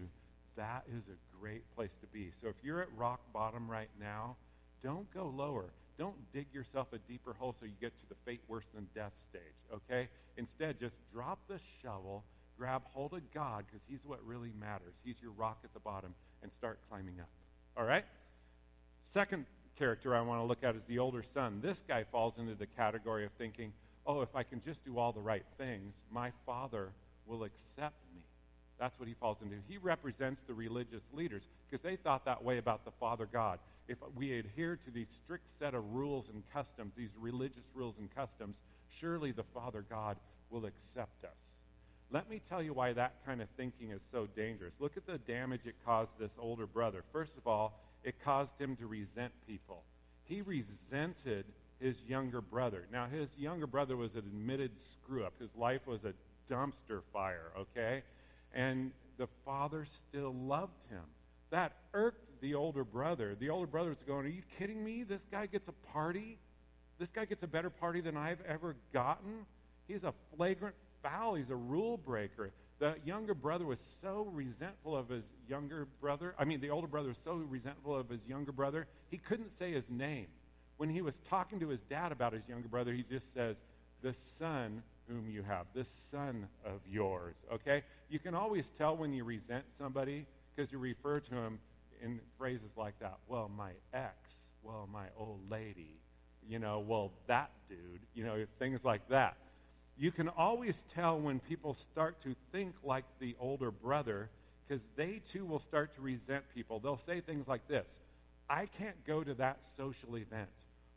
that 0.56 0.84
is 0.88 1.04
a 1.08 1.38
great 1.42 1.64
place 1.76 1.92
to 2.02 2.08
be. 2.08 2.32
So 2.42 2.50
if 2.50 2.56
you're 2.64 2.82
at 2.82 2.88
rock 2.98 3.20
bottom 3.34 3.70
right 3.70 3.90
now, 4.00 4.36
don't 4.84 5.12
go 5.14 5.32
lower. 5.36 5.66
Don't 5.98 6.16
dig 6.34 6.48
yourself 6.54 6.88
a 6.94 6.98
deeper 7.10 7.34
hole 7.34 7.56
so 7.60 7.66
you 7.66 7.74
get 7.82 7.92
to 7.92 8.10
the 8.10 8.16
fate 8.26 8.42
worse 8.48 8.64
than 8.74 8.88
death 8.96 9.12
stage, 9.30 9.42
okay? 9.74 10.08
Instead, 10.38 10.80
just 10.80 10.96
drop 11.14 11.40
the 11.50 11.60
shovel, 11.82 12.24
grab 12.58 12.82
hold 12.94 13.14
of 13.14 13.22
God 13.34 13.66
because 13.68 13.82
He's 13.88 14.00
what 14.06 14.26
really 14.26 14.52
matters. 14.60 14.94
He's 15.04 15.16
your 15.22 15.32
rock 15.32 15.58
at 15.66 15.74
the 15.74 15.80
bottom, 15.82 16.14
and 16.42 16.52
start 16.58 16.80
climbing 16.90 17.20
up. 17.20 17.28
All 17.78 17.84
right? 17.84 18.06
Second 19.14 19.46
character 19.78 20.16
I 20.16 20.22
want 20.22 20.42
to 20.42 20.46
look 20.46 20.64
at 20.64 20.76
is 20.76 20.82
the 20.88 21.00
older 21.00 21.24
son. 21.34 21.60
This 21.62 21.78
guy 21.88 22.06
falls 22.12 22.34
into 22.38 22.56
the 22.56 22.66
category 22.66 23.26
of 23.26 23.32
thinking, 23.38 23.74
oh, 24.06 24.22
if 24.22 24.36
I 24.36 24.44
can 24.44 24.62
just 24.64 24.84
do 24.86 24.98
all 24.98 25.12
the 25.12 25.20
right 25.20 25.46
things, 25.58 25.94
my 26.12 26.32
father 26.46 26.90
will 27.26 27.44
accept 27.44 27.96
me. 28.16 28.22
That's 28.80 28.98
what 29.00 29.08
he 29.08 29.16
falls 29.20 29.38
into. 29.42 29.58
He 29.68 29.78
represents 29.78 30.42
the 30.48 30.54
religious 30.54 31.02
leaders 31.14 31.44
because 31.70 31.84
they 31.84 31.98
thought 31.98 32.26
that 32.26 32.44
way 32.44 32.58
about 32.58 32.86
the 32.86 32.92
Father 33.00 33.28
God 33.32 33.60
if 33.90 33.98
we 34.16 34.38
adhere 34.38 34.78
to 34.86 34.92
these 34.92 35.08
strict 35.24 35.46
set 35.60 35.74
of 35.74 35.84
rules 35.94 36.26
and 36.32 36.44
customs, 36.54 36.94
these 36.96 37.10
religious 37.20 37.64
rules 37.74 37.96
and 37.98 38.14
customs, 38.16 38.56
surely 39.00 39.32
the 39.32 39.44
Father 39.54 39.84
God 39.90 40.16
will 40.52 40.66
accept 40.66 41.24
us. 41.24 41.36
Let 42.12 42.30
me 42.30 42.40
tell 42.50 42.62
you 42.62 42.74
why 42.74 42.94
that 42.94 43.14
kind 43.26 43.42
of 43.42 43.48
thinking 43.58 43.92
is 43.92 44.02
so 44.12 44.28
dangerous. 44.36 44.74
Look 44.80 44.96
at 44.96 45.08
the 45.08 45.18
damage 45.18 45.62
it 45.66 45.76
caused 45.86 46.12
this 46.20 46.32
older 46.40 46.68
brother. 46.68 47.04
First 47.12 47.34
of 47.38 47.48
all, 47.48 47.80
it 48.04 48.16
caused 48.24 48.52
him 48.60 48.76
to 48.78 48.88
resent 48.88 49.34
people. 49.48 49.84
He 50.26 50.42
resented 50.42 51.46
his 51.80 51.96
younger 52.08 52.42
brother. 52.42 52.86
Now, 52.92 53.08
his 53.08 53.30
younger 53.38 53.68
brother 53.68 53.96
was 53.96 54.14
an 54.14 54.20
admitted 54.20 54.72
screw 54.94 55.24
up. 55.24 55.34
His 55.40 55.50
life 55.56 55.82
was 55.88 56.02
a 56.04 56.14
dumpster 56.52 57.02
fire, 57.14 57.52
okay? 57.58 58.04
And 58.54 58.92
the 59.18 59.28
father 59.46 59.88
still 60.10 60.34
loved 60.34 60.78
him. 60.90 61.04
That 61.52 61.74
irked 61.94 62.42
the 62.42 62.56
older 62.56 62.84
brother. 62.84 63.36
The 63.40 63.50
older 63.50 63.68
brother 63.68 63.90
was 63.90 63.98
going, 64.06 64.26
Are 64.26 64.30
you 64.30 64.44
kidding 64.58 64.84
me? 64.84 65.04
This 65.04 65.22
guy 65.32 65.46
gets 65.46 65.68
a 65.68 65.94
party? 65.94 66.38
This 67.00 67.10
guy 67.14 67.26
gets 67.26 67.44
a 67.44 67.48
better 67.48 67.70
party 67.70 68.02
than 68.02 68.18
I've 68.18 68.42
ever 68.48 68.76
gotten? 68.94 69.46
He's 69.88 70.04
a 70.04 70.14
flagrant 70.36 70.76
foul. 71.02 71.36
He's 71.36 71.50
a 71.50 71.56
rule 71.56 71.98
breaker. 71.98 72.52
The 72.80 72.96
younger 73.06 73.34
brother 73.34 73.66
was 73.66 73.80
so 74.02 74.30
resentful 74.32 74.96
of 74.96 75.10
his 75.10 75.24
younger 75.50 75.88
brother. 76.00 76.34
I 76.38 76.46
mean, 76.46 76.62
the 76.62 76.70
older 76.70 76.88
brother 76.88 77.10
was 77.10 77.18
so 77.24 77.36
resentful 77.36 77.96
of 77.96 78.10
his 78.10 78.22
younger 78.28 78.52
brother, 78.52 78.88
he 79.10 79.18
couldn't 79.18 79.58
say 79.58 79.74
his 79.74 79.84
name. 79.90 80.28
When 80.80 80.90
he 80.90 81.02
was 81.02 81.14
talking 81.30 81.60
to 81.60 81.68
his 81.68 81.82
dad 81.90 82.14
about 82.14 82.32
his 82.32 82.44
younger 82.48 82.70
brother, 82.70 82.94
he 82.94 83.04
just 83.04 83.26
says, 83.34 83.58
The 84.02 84.16
son 84.38 84.82
whom 85.10 85.30
you 85.30 85.44
have, 85.44 85.66
the 85.74 85.86
son 86.10 86.48
of 86.64 86.80
yours. 86.90 87.36
Okay? 87.52 87.84
You 88.10 88.18
can 88.18 88.34
always 88.34 88.64
tell 88.78 88.96
when 88.96 89.12
you 89.12 89.26
resent 89.26 89.66
somebody 89.78 90.26
because 90.56 90.72
you 90.72 90.78
refer 90.78 91.20
to 91.20 91.36
him 91.36 91.60
in 92.02 92.22
phrases 92.38 92.70
like 92.78 92.98
that. 93.02 93.18
Well, 93.28 93.52
my 93.58 93.72
ex, 93.94 94.14
well, 94.64 94.88
my 94.90 95.08
old 95.18 95.42
lady, 95.52 96.00
you 96.48 96.60
know, 96.60 96.80
well, 96.80 97.12
that 97.28 97.52
dude, 97.68 98.00
you 98.14 98.24
know, 98.24 98.46
things 98.58 98.80
like 98.86 99.02
that. 99.10 99.36
You 99.98 100.14
can 100.14 100.30
always 100.30 100.76
tell 100.96 101.20
when 101.20 101.42
people 101.42 101.76
start 101.92 102.24
to 102.24 102.34
think 102.54 102.74
like 102.86 103.04
the 103.20 103.36
older 103.38 103.70
brother 103.70 104.30
because 104.66 104.82
they 104.96 105.20
too 105.34 105.46
will 105.46 105.62
start 105.68 105.94
to 105.96 106.02
resent 106.02 106.46
people. 106.56 106.80
They'll 106.80 107.02
say 107.06 107.20
things 107.20 107.50
like 107.50 107.68
this 107.68 107.86
I 108.50 108.66
can't 108.66 109.06
go 109.06 109.24
to 109.24 109.34
that 109.36 109.60
social 109.78 110.18
event, 110.18 110.50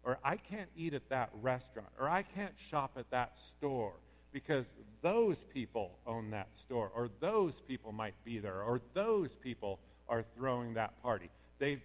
or 0.05 0.19
I 0.25 0.37
can't 0.37 0.69
eat 0.77 0.95
at 0.95 1.09
that 1.11 1.31
restaurant, 1.41 1.89
or 1.99 2.09
I 2.09 2.23
can't 2.23 2.55
shop 2.71 2.93
at 2.97 3.11
that 3.11 3.33
store 3.57 3.93
because 4.33 4.65
those 5.03 5.37
people 5.53 5.93
own 6.07 6.31
that 6.31 6.49
store, 6.65 6.91
or 6.95 7.11
those 7.21 7.53
people 7.69 7.93
might 7.93 8.15
be 8.25 8.39
there, 8.39 8.63
or 8.63 8.81
those 8.95 9.31
people 9.43 9.79
are 10.09 10.25
throwing 10.37 10.75
that 10.75 11.01
party. 11.03 11.31
They've 11.59 11.83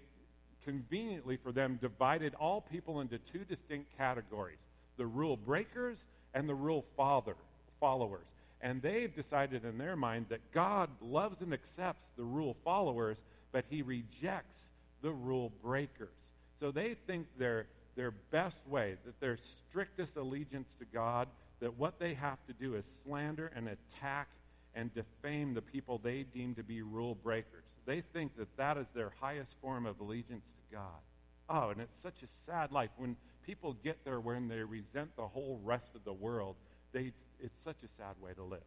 conveniently 0.63 1.38
for 1.38 1.51
them 1.51 1.77
divided 1.81 2.33
all 2.36 2.62
people 2.62 3.01
into 3.01 3.17
two 3.17 3.45
distinct 3.45 3.97
categories 3.97 4.57
the 4.97 5.05
rule 5.05 5.38
breakers 5.38 5.97
and 6.33 6.50
the 6.50 6.55
rule 6.55 6.83
father, 6.95 7.36
followers. 7.79 8.25
And 8.62 8.81
they've 8.81 9.15
decided 9.15 9.63
in 9.63 9.77
their 9.77 9.95
mind 9.95 10.25
that 10.29 10.39
God 10.51 10.89
loves 11.01 11.41
and 11.41 11.53
accepts 11.53 12.01
the 12.17 12.24
rule 12.24 12.55
followers, 12.63 13.17
but 13.51 13.65
he 13.69 13.83
rejects 13.83 14.57
the 15.03 15.12
rule 15.12 15.51
breakers. 15.63 16.09
So 16.59 16.71
they 16.71 16.95
think 17.05 17.27
their, 17.38 17.67
their 17.98 18.12
best 18.32 18.66
way, 18.68 18.96
that 19.06 19.20
their 19.20 19.38
strictest 19.70 20.16
allegiance 20.16 20.70
to 20.80 20.86
God, 20.94 21.27
that 21.60 21.77
what 21.77 22.00
they 22.00 22.13
have 22.13 22.38
to 22.46 22.54
do 22.54 22.75
is 22.75 22.86
slander 23.04 23.51
and 23.56 23.68
attack 23.68 24.30
and 24.75 24.94
defame 24.94 25.56
the 25.56 25.62
people 25.62 26.00
they 26.01 26.24
deem 26.24 26.54
to 26.56 26.63
be 26.63 26.84
rule 26.84 27.16
breakers. 27.16 27.63
They 27.86 28.04
think 28.13 28.38
that 28.38 28.56
that 28.58 28.77
is 28.77 28.86
their 28.94 29.12
highest 29.20 29.56
form 29.62 29.88
of 29.88 30.00
allegiance 30.00 30.44
to 30.46 30.75
God. 30.75 31.01
oh, 31.50 31.70
and 31.70 31.82
it's 31.82 31.98
such 32.04 32.22
a 32.24 32.27
sad 32.46 32.72
life. 32.72 32.92
When 32.98 33.16
people 33.46 33.75
get 33.84 33.98
there 34.06 34.20
when 34.20 34.48
they 34.48 34.60
resent 34.60 35.16
the 35.16 35.27
whole 35.27 35.60
rest 35.63 35.96
of 35.96 36.04
the 36.06 36.13
world, 36.13 36.56
they, 36.94 37.12
it's 37.39 37.58
such 37.66 37.77
a 37.84 37.88
sad 37.98 38.16
way 38.22 38.34
to 38.34 38.44
live. 38.44 38.60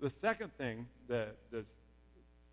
The 0.00 0.10
second 0.20 0.56
thing 0.56 0.86
that 1.08 1.36
this 1.52 1.66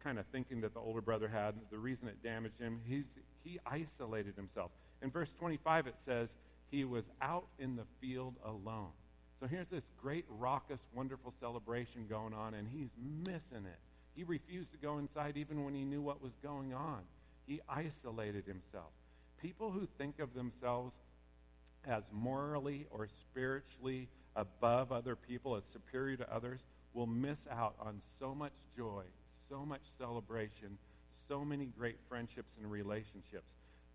kind 0.03 0.19
of 0.19 0.25
thinking 0.31 0.61
that 0.61 0.73
the 0.73 0.79
older 0.79 1.01
brother 1.01 1.27
had, 1.27 1.55
the 1.69 1.77
reason 1.77 2.07
it 2.07 2.21
damaged 2.23 2.59
him, 2.59 2.81
he's, 2.85 3.05
he 3.43 3.59
isolated 3.65 4.35
himself. 4.35 4.71
In 5.01 5.11
verse 5.11 5.29
25, 5.39 5.87
it 5.87 5.95
says, 6.05 6.29
he 6.69 6.85
was 6.85 7.03
out 7.21 7.47
in 7.59 7.75
the 7.75 7.85
field 7.99 8.35
alone. 8.45 8.91
So 9.39 9.47
here's 9.47 9.67
this 9.67 9.83
great, 10.01 10.25
raucous, 10.29 10.79
wonderful 10.93 11.33
celebration 11.39 12.05
going 12.09 12.33
on, 12.33 12.53
and 12.53 12.67
he's 12.67 12.89
missing 13.25 13.65
it. 13.65 13.79
He 14.15 14.23
refused 14.23 14.71
to 14.71 14.77
go 14.77 14.99
inside 14.99 15.35
even 15.37 15.65
when 15.65 15.73
he 15.73 15.83
knew 15.83 16.01
what 16.01 16.21
was 16.21 16.31
going 16.43 16.73
on. 16.73 17.01
He 17.47 17.59
isolated 17.67 18.45
himself. 18.45 18.91
People 19.41 19.71
who 19.71 19.87
think 19.97 20.19
of 20.19 20.33
themselves 20.33 20.93
as 21.87 22.03
morally 22.11 22.85
or 22.91 23.07
spiritually 23.29 24.07
above 24.35 24.91
other 24.91 25.15
people, 25.15 25.55
as 25.55 25.63
superior 25.73 26.17
to 26.17 26.33
others, 26.33 26.59
will 26.93 27.07
miss 27.07 27.37
out 27.49 27.75
on 27.79 28.01
so 28.19 28.35
much 28.35 28.53
joy, 28.77 29.03
so 29.49 29.65
much 29.65 29.81
celebration, 29.97 30.77
so 31.27 31.43
many 31.43 31.65
great 31.65 31.97
friendships 32.07 32.51
and 32.61 32.71
relationships. 32.71 33.47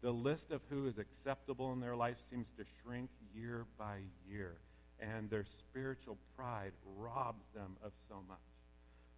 The 0.03 0.11
list 0.11 0.51
of 0.51 0.61
who 0.69 0.87
is 0.87 0.95
acceptable 0.99 1.73
in 1.73 1.81
their 1.81 1.97
life 1.97 2.17
seems 2.31 2.47
to 2.59 2.65
shrink 2.83 3.11
year 3.35 3.67
by 3.79 3.99
year 4.29 4.57
and 5.01 5.29
their 5.31 5.45
spiritual 5.45 6.17
pride 6.37 6.73
robs 6.97 7.45
them 7.55 7.77
of 7.85 7.93
so 8.09 8.17
much. 8.29 8.39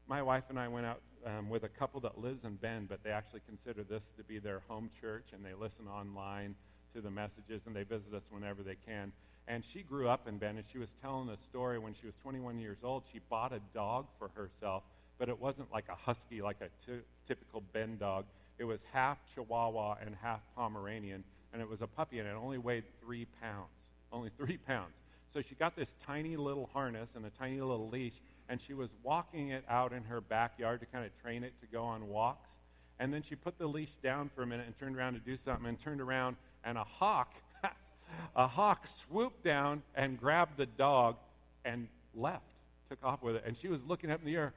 My 0.08 0.23
wife 0.23 0.44
and 0.49 0.58
I 0.58 0.68
went 0.68 0.87
out 0.87 1.00
um, 1.26 1.50
with 1.50 1.64
a 1.64 1.68
couple 1.68 2.00
that 2.00 2.18
lives 2.18 2.44
in 2.44 2.54
Bend, 2.56 2.88
but 2.88 3.04
they 3.04 3.11
actually 3.11 3.42
consider 3.47 3.85
this 3.85 4.02
to 4.16 4.25
be 4.25 4.38
their 4.38 4.62
home 4.66 4.90
church, 5.00 5.26
and 5.32 5.44
they 5.44 5.54
listen 5.54 5.87
online 5.87 6.54
to 6.94 7.00
the 7.00 7.11
messages, 7.11 7.61
and 7.66 7.76
they 7.76 7.82
visit 7.82 8.14
us 8.14 8.23
whenever 8.30 8.62
they 8.62 8.76
can. 8.87 9.12
And 9.47 9.62
she 9.73 9.82
grew 9.82 10.08
up 10.08 10.26
in 10.26 10.38
Bend, 10.38 10.58
and 10.58 10.66
she 10.73 10.78
was 10.78 10.88
telling 11.02 11.28
a 11.28 11.37
story 11.50 11.78
when 11.78 11.94
she 12.00 12.06
was 12.06 12.14
21 12.23 12.58
years 12.58 12.78
old. 12.82 13.02
She 13.12 13.20
bought 13.28 13.52
a 13.52 13.61
dog 13.75 14.06
for 14.18 14.30
herself, 14.35 14.82
but 15.18 15.28
it 15.28 15.38
wasn't 15.38 15.70
like 15.73 15.87
a 15.90 15.94
husky, 15.94 16.40
like 16.40 16.61
a 16.62 16.68
t- 16.87 17.00
typical 17.26 17.62
Bend 17.73 18.00
dog. 18.00 18.25
It 18.58 18.64
was 18.64 18.80
half 18.92 19.18
Chihuahua 19.34 19.98
and 20.04 20.14
half 20.20 20.40
Pomeranian, 20.56 21.24
and 21.52 21.62
it 21.62 21.68
was 21.68 21.80
a 21.80 21.86
puppy, 21.86 22.18
and 22.18 22.28
it 22.28 22.34
only 22.34 22.58
weighed 22.58 22.84
three 23.00 23.26
pounds. 23.40 23.70
Only 24.12 24.30
three 24.36 24.56
pounds. 24.66 24.92
So 25.32 25.42
she 25.42 25.54
got 25.54 25.76
this 25.76 25.88
tiny 26.06 26.36
little 26.36 26.68
harness 26.72 27.08
and 27.14 27.24
a 27.24 27.30
tiny 27.30 27.60
little 27.60 27.88
leash, 27.88 28.14
and 28.48 28.60
she 28.60 28.74
was 28.74 28.88
walking 29.02 29.50
it 29.50 29.64
out 29.68 29.92
in 29.92 30.02
her 30.04 30.20
backyard 30.20 30.80
to 30.80 30.86
kind 30.86 31.04
of 31.04 31.12
train 31.22 31.44
it 31.44 31.52
to 31.60 31.66
go 31.66 31.84
on 31.84 32.08
walks. 32.08 32.48
And 32.98 33.14
then 33.14 33.22
she 33.22 33.36
put 33.36 33.58
the 33.58 33.66
leash 33.66 33.92
down 34.02 34.30
for 34.34 34.42
a 34.42 34.46
minute 34.46 34.66
and 34.66 34.78
turned 34.78 34.96
around 34.96 35.14
to 35.14 35.20
do 35.20 35.36
something 35.44 35.66
and 35.66 35.80
turned 35.80 36.00
around, 36.00 36.36
and 36.64 36.76
a 36.76 36.84
hawk, 36.84 37.34
a 38.36 38.48
hawk 38.48 38.86
swooped 39.06 39.44
down 39.44 39.82
and 39.94 40.18
grabbed 40.18 40.56
the 40.56 40.66
dog 40.66 41.16
and 41.64 41.86
left, 42.14 42.42
took 42.88 42.98
off 43.04 43.22
with 43.22 43.36
it. 43.36 43.44
And 43.46 43.56
she 43.56 43.68
was 43.68 43.80
looking 43.86 44.10
up 44.10 44.20
in 44.20 44.26
the 44.26 44.34
air. 44.34 44.52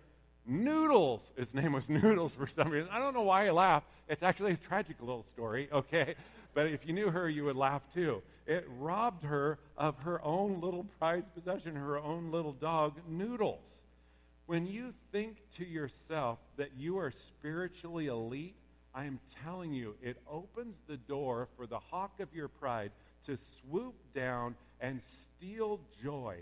Noodles. 0.46 1.22
His 1.38 1.54
name 1.54 1.74
was 1.74 1.88
Noodles 1.90 2.34
for 2.34 2.48
some 2.48 2.70
reason. 2.70 2.90
I 2.92 3.00
don't 3.00 3.14
know 3.14 3.22
why 3.22 3.46
he 3.46 3.52
laughed. 3.52 3.88
It's 4.10 4.24
actually 4.24 4.54
a 4.54 4.58
tragic 4.58 4.98
little 5.00 5.26
story, 5.34 5.70
okay? 5.72 6.16
But 6.54 6.68
if 6.68 6.86
you 6.86 6.94
knew 6.94 7.10
her, 7.10 7.30
you 7.30 7.46
would 7.46 7.56
laugh 7.56 7.82
too. 7.94 8.22
It 8.46 8.68
robbed 8.80 9.24
her 9.24 9.60
of 9.78 9.98
her 10.04 10.24
own 10.24 10.60
little 10.60 10.86
prized 11.00 11.34
possession, 11.34 11.76
her 11.76 11.98
own 11.98 12.32
little 12.32 12.54
dog, 12.54 12.94
Noodles. 13.08 13.60
When 14.48 14.66
you 14.66 14.94
think 15.12 15.38
to 15.58 15.66
yourself 15.66 16.40
that 16.58 16.72
you 16.78 16.98
are 16.98 17.12
spiritually 17.12 18.08
elite, 18.08 18.56
I 18.94 19.06
am 19.06 19.20
telling 19.46 19.72
you, 19.72 19.96
it 20.02 20.18
opens 20.30 20.76
the 20.88 20.98
door 20.98 21.48
for 21.56 21.66
the 21.66 21.80
hawk 21.80 22.20
of 22.20 22.34
your 22.34 22.50
pride 22.50 22.92
to 23.28 23.38
swoop 23.62 23.96
down 24.14 24.56
and 24.82 25.00
steal 25.38 25.80
joy, 26.04 26.38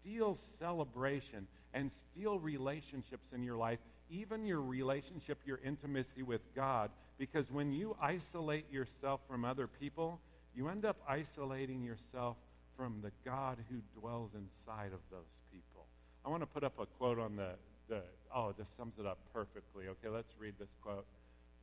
steal 0.00 0.38
celebration, 0.58 1.46
and 1.74 1.90
steal 2.10 2.38
relationships 2.38 3.32
in 3.34 3.42
your 3.42 3.56
life, 3.56 3.78
even 4.10 4.44
your 4.44 4.60
relationship, 4.60 5.38
your 5.44 5.60
intimacy 5.64 6.22
with 6.22 6.42
God, 6.54 6.90
because 7.18 7.50
when 7.50 7.72
you 7.72 7.96
isolate 8.00 8.70
yourself 8.70 9.20
from 9.28 9.44
other 9.44 9.66
people, 9.66 10.20
you 10.54 10.68
end 10.68 10.84
up 10.84 10.96
isolating 11.08 11.82
yourself 11.82 12.36
from 12.76 13.00
the 13.02 13.10
God 13.24 13.58
who 13.70 13.76
dwells 14.00 14.30
inside 14.34 14.92
of 14.92 15.00
those 15.10 15.30
people. 15.52 15.86
I 16.24 16.28
want 16.28 16.42
to 16.42 16.46
put 16.46 16.64
up 16.64 16.78
a 16.78 16.86
quote 16.86 17.18
on 17.18 17.36
the, 17.36 17.50
the 17.88 18.02
oh, 18.34 18.52
this 18.56 18.66
sums 18.76 18.94
it 18.98 19.06
up 19.06 19.18
perfectly. 19.32 19.86
Okay, 19.88 20.08
let's 20.08 20.32
read 20.38 20.54
this 20.58 20.68
quote. 20.82 21.06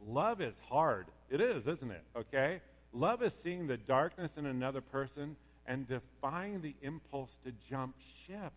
Love 0.05 0.41
is 0.41 0.53
hard. 0.69 1.07
It 1.29 1.41
is, 1.41 1.67
isn't 1.67 1.91
it? 1.91 2.03
Okay? 2.15 2.62
Love 2.93 3.21
is 3.21 3.34
seeing 3.43 3.67
the 3.67 3.77
darkness 3.77 4.31
in 4.38 4.45
another 4.45 4.81
person 4.81 5.36
and 5.65 5.88
defying 5.88 6.62
the 6.62 6.73
impulse 6.81 7.29
to 7.45 7.51
jump 7.69 7.95
ship. 8.25 8.53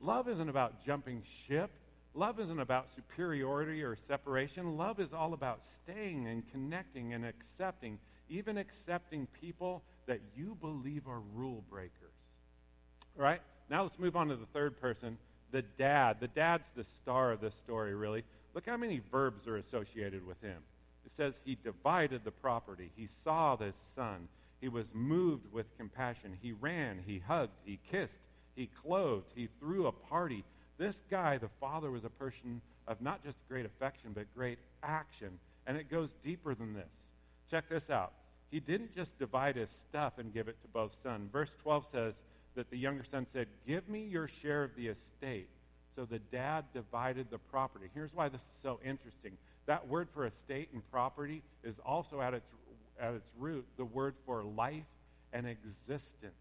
Love 0.00 0.28
isn't 0.28 0.48
about 0.48 0.84
jumping 0.84 1.22
ship. 1.46 1.70
Love 2.14 2.40
isn't 2.40 2.60
about 2.60 2.86
superiority 2.94 3.82
or 3.82 3.96
separation. 4.08 4.76
Love 4.76 5.00
is 5.00 5.12
all 5.12 5.34
about 5.34 5.60
staying 5.82 6.26
and 6.26 6.42
connecting 6.50 7.14
and 7.14 7.24
accepting, 7.24 7.98
even 8.28 8.58
accepting 8.58 9.26
people 9.40 9.82
that 10.06 10.20
you 10.36 10.56
believe 10.60 11.06
are 11.06 11.20
rule 11.34 11.62
breakers. 11.70 11.92
All 13.16 13.24
right? 13.24 13.40
Now 13.70 13.82
let's 13.82 13.98
move 13.98 14.16
on 14.16 14.28
to 14.28 14.36
the 14.36 14.46
third 14.46 14.80
person, 14.80 15.18
the 15.52 15.62
dad. 15.62 16.16
The 16.20 16.28
dad's 16.28 16.64
the 16.76 16.84
star 17.02 17.32
of 17.32 17.40
this 17.40 17.54
story, 17.64 17.94
really. 17.94 18.24
Look 18.54 18.66
how 18.66 18.76
many 18.76 19.02
verbs 19.10 19.46
are 19.46 19.56
associated 19.56 20.26
with 20.26 20.40
him. 20.40 20.58
It 21.04 21.12
says 21.16 21.34
he 21.44 21.58
divided 21.62 22.22
the 22.24 22.30
property. 22.30 22.90
He 22.96 23.08
saw 23.24 23.56
this 23.56 23.74
son. 23.94 24.28
He 24.60 24.68
was 24.68 24.86
moved 24.92 25.52
with 25.52 25.66
compassion. 25.76 26.36
He 26.40 26.52
ran. 26.52 27.00
He 27.06 27.18
hugged. 27.18 27.52
He 27.64 27.78
kissed. 27.90 28.12
He 28.58 28.68
clothed. 28.82 29.30
He 29.36 29.48
threw 29.60 29.86
a 29.86 29.92
party. 29.92 30.44
This 30.78 30.96
guy, 31.12 31.38
the 31.38 31.48
father, 31.60 31.92
was 31.92 32.04
a 32.04 32.10
person 32.10 32.60
of 32.88 33.00
not 33.00 33.22
just 33.22 33.36
great 33.48 33.64
affection, 33.64 34.10
but 34.12 34.24
great 34.34 34.58
action. 34.82 35.38
And 35.68 35.76
it 35.76 35.88
goes 35.88 36.08
deeper 36.24 36.56
than 36.56 36.74
this. 36.74 36.90
Check 37.52 37.68
this 37.68 37.88
out. 37.88 38.12
He 38.50 38.58
didn't 38.58 38.96
just 38.96 39.16
divide 39.20 39.54
his 39.54 39.68
stuff 39.88 40.14
and 40.18 40.34
give 40.34 40.48
it 40.48 40.60
to 40.62 40.68
both 40.68 40.90
sons. 41.04 41.30
Verse 41.32 41.50
12 41.62 41.86
says 41.92 42.14
that 42.56 42.68
the 42.70 42.76
younger 42.76 43.04
son 43.08 43.28
said, 43.32 43.46
Give 43.64 43.88
me 43.88 44.02
your 44.02 44.28
share 44.42 44.64
of 44.64 44.70
the 44.76 44.88
estate. 44.88 45.48
So 45.94 46.04
the 46.04 46.18
dad 46.18 46.64
divided 46.74 47.28
the 47.30 47.38
property. 47.38 47.86
Here's 47.94 48.12
why 48.12 48.28
this 48.28 48.40
is 48.40 48.62
so 48.64 48.80
interesting. 48.84 49.36
That 49.66 49.86
word 49.86 50.08
for 50.12 50.26
estate 50.26 50.70
and 50.72 50.82
property 50.90 51.42
is 51.62 51.76
also 51.86 52.20
at 52.20 52.34
its, 52.34 52.46
at 53.00 53.14
its 53.14 53.28
root 53.38 53.66
the 53.76 53.84
word 53.84 54.14
for 54.26 54.42
life 54.42 54.82
and 55.32 55.46
existence. 55.46 56.34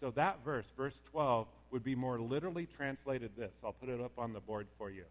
So 0.00 0.10
that 0.12 0.44
verse, 0.44 0.66
verse 0.76 1.00
12, 1.10 1.46
would 1.70 1.84
be 1.84 1.94
more 1.94 2.20
literally 2.20 2.66
translated 2.76 3.32
this. 3.36 3.52
I'll 3.64 3.72
put 3.72 3.88
it 3.88 4.00
up 4.00 4.18
on 4.18 4.32
the 4.32 4.40
board 4.40 4.66
for 4.78 4.90
you. 4.90 5.04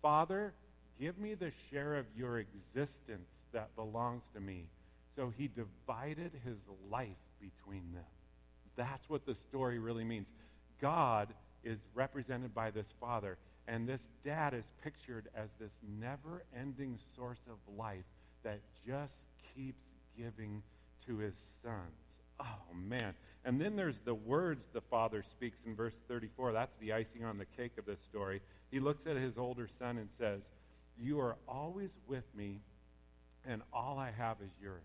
Father, 0.00 0.52
give 0.98 1.18
me 1.18 1.34
the 1.34 1.52
share 1.70 1.96
of 1.96 2.06
your 2.16 2.38
existence 2.38 3.28
that 3.52 3.74
belongs 3.76 4.22
to 4.34 4.40
me. 4.40 4.66
So 5.16 5.32
he 5.36 5.48
divided 5.48 6.32
his 6.44 6.58
life 6.90 7.08
between 7.40 7.92
them. 7.92 8.04
That's 8.76 9.08
what 9.10 9.26
the 9.26 9.34
story 9.34 9.78
really 9.78 10.04
means. 10.04 10.26
God 10.80 11.28
is 11.64 11.78
represented 11.94 12.54
by 12.54 12.70
this 12.70 12.86
father, 13.00 13.36
and 13.68 13.86
this 13.86 14.00
dad 14.24 14.54
is 14.54 14.64
pictured 14.82 15.28
as 15.36 15.48
this 15.58 15.72
never 16.00 16.44
ending 16.58 16.98
source 17.14 17.40
of 17.50 17.58
life 17.76 18.04
that 18.42 18.60
just 18.86 19.12
keeps 19.54 19.82
giving 20.16 20.62
to 21.06 21.18
his 21.18 21.34
sons. 21.62 21.74
Oh, 22.38 22.74
man. 22.74 23.14
And 23.44 23.60
then 23.60 23.74
there's 23.74 23.98
the 24.04 24.14
words 24.14 24.64
the 24.72 24.82
father 24.82 25.22
speaks 25.22 25.56
in 25.66 25.74
verse 25.74 25.94
34. 26.08 26.52
That's 26.52 26.74
the 26.80 26.92
icing 26.92 27.24
on 27.24 27.38
the 27.38 27.46
cake 27.56 27.72
of 27.78 27.86
this 27.86 27.98
story. 28.08 28.42
He 28.70 28.80
looks 28.80 29.06
at 29.06 29.16
his 29.16 29.38
older 29.38 29.68
son 29.78 29.98
and 29.98 30.08
says, 30.18 30.40
You 30.98 31.20
are 31.20 31.36
always 31.48 31.90
with 32.06 32.24
me, 32.36 32.60
and 33.46 33.62
all 33.72 33.98
I 33.98 34.10
have 34.10 34.36
is 34.44 34.50
yours. 34.62 34.84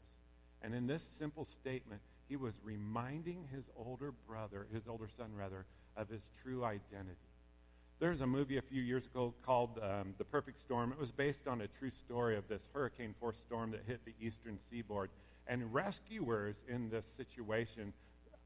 And 0.62 0.74
in 0.74 0.88
this 0.88 1.02
simple 1.20 1.48
statement, 1.62 2.02
he 2.30 2.38
was 2.38 2.54
reminding 2.64 3.48
his 3.54 3.66
older 3.78 4.14
brother, 4.28 4.68
his 4.74 4.84
older 4.88 5.10
son 5.18 5.28
rather, 5.36 5.66
of 5.98 6.10
his 6.10 6.22
true 6.42 6.64
identity. 6.64 7.18
There's 8.00 8.22
a 8.22 8.28
movie 8.28 8.58
a 8.58 8.62
few 8.62 8.82
years 8.82 9.06
ago 9.06 9.34
called 9.46 9.80
um, 9.82 10.16
The 10.18 10.26
Perfect 10.26 10.60
Storm. 10.60 10.92
It 10.92 11.00
was 11.00 11.12
based 11.12 11.48
on 11.48 11.62
a 11.62 11.68
true 11.80 11.92
story 11.92 12.36
of 12.36 12.48
this 12.48 12.62
hurricane 12.74 13.16
force 13.20 13.38
storm 13.46 13.72
that 13.72 13.84
hit 13.88 14.02
the 14.06 14.14
eastern 14.20 14.60
seaboard. 14.70 15.10
And 15.48 15.74
rescuers 15.74 16.56
in 16.68 16.90
this 16.90 17.06
situation 17.16 17.94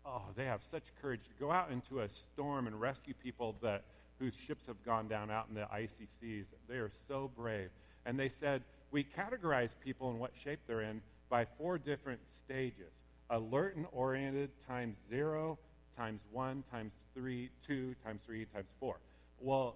oh, 0.06 0.24
they 0.36 0.46
have 0.46 0.62
such 0.72 0.84
courage 1.02 1.22
to 1.22 1.34
go 1.40 1.52
out 1.52 1.72
into 1.72 2.02
a 2.02 2.08
storm 2.34 2.68
and 2.68 2.80
rescue 2.80 3.14
people 3.22 3.56
that 3.62 3.84
whose 4.20 4.34
ships 4.48 4.64
have 4.68 4.84
gone 4.86 5.08
down 5.08 5.32
out 5.32 5.46
in 5.50 5.56
the 5.56 5.68
icy 5.72 6.08
seas. 6.20 6.46
They 6.68 6.76
are 6.76 6.92
so 7.08 7.32
brave. 7.36 7.70
And 8.06 8.20
they 8.20 8.32
said, 8.40 8.62
we 8.92 9.04
categorize 9.04 9.70
people 9.84 10.12
in 10.12 10.20
what 10.20 10.32
shape 10.44 10.60
they're 10.68 10.82
in 10.82 11.02
by 11.30 11.46
four 11.58 11.78
different 11.78 12.20
stages. 12.46 12.92
Alert 13.30 13.76
and 13.76 13.86
oriented 13.92 14.50
times 14.68 14.98
zero, 15.10 15.58
times 15.96 16.20
one, 16.32 16.64
times 16.72 16.92
three, 17.14 17.50
two, 17.66 17.96
times 18.04 18.20
three, 18.26 18.46
times 18.46 18.68
four. 18.80 18.98
Well, 19.40 19.76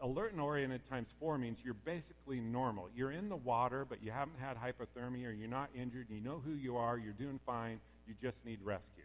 alert 0.00 0.32
and 0.32 0.40
oriented 0.40 0.80
times 0.88 1.08
four 1.20 1.38
means 1.38 1.58
you're 1.62 1.74
basically 1.74 2.40
normal. 2.40 2.88
You're 2.96 3.12
in 3.12 3.28
the 3.28 3.36
water, 3.36 3.84
but 3.88 4.02
you 4.02 4.10
haven't 4.10 4.38
had 4.40 4.56
hypothermia 4.56 5.28
or 5.28 5.32
you're 5.32 5.48
not 5.48 5.68
injured. 5.74 6.06
You 6.08 6.20
know 6.20 6.40
who 6.44 6.52
you 6.52 6.76
are. 6.76 6.98
You're 6.98 7.12
doing 7.12 7.38
fine. 7.44 7.80
You 8.06 8.14
just 8.22 8.36
need 8.44 8.58
rescue. 8.64 8.97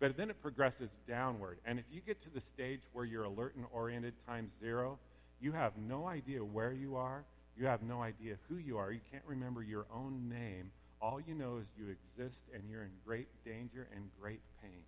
But 0.00 0.16
then 0.16 0.30
it 0.30 0.40
progresses 0.40 0.90
downward. 1.08 1.58
And 1.64 1.78
if 1.78 1.84
you 1.90 2.00
get 2.00 2.22
to 2.22 2.30
the 2.30 2.42
stage 2.54 2.80
where 2.92 3.04
you're 3.04 3.24
alert 3.24 3.56
and 3.56 3.64
oriented 3.72 4.14
times 4.26 4.50
zero, 4.60 4.98
you 5.40 5.52
have 5.52 5.72
no 5.76 6.06
idea 6.06 6.44
where 6.44 6.72
you 6.72 6.96
are. 6.96 7.24
You 7.56 7.66
have 7.66 7.82
no 7.82 8.02
idea 8.02 8.36
who 8.48 8.56
you 8.56 8.78
are. 8.78 8.92
You 8.92 9.00
can't 9.10 9.24
remember 9.26 9.62
your 9.62 9.86
own 9.92 10.28
name. 10.28 10.70
All 11.00 11.20
you 11.20 11.34
know 11.34 11.58
is 11.58 11.66
you 11.76 11.86
exist 11.88 12.38
and 12.54 12.62
you're 12.70 12.82
in 12.82 12.90
great 13.04 13.28
danger 13.44 13.88
and 13.94 14.08
great 14.20 14.40
pain. 14.62 14.82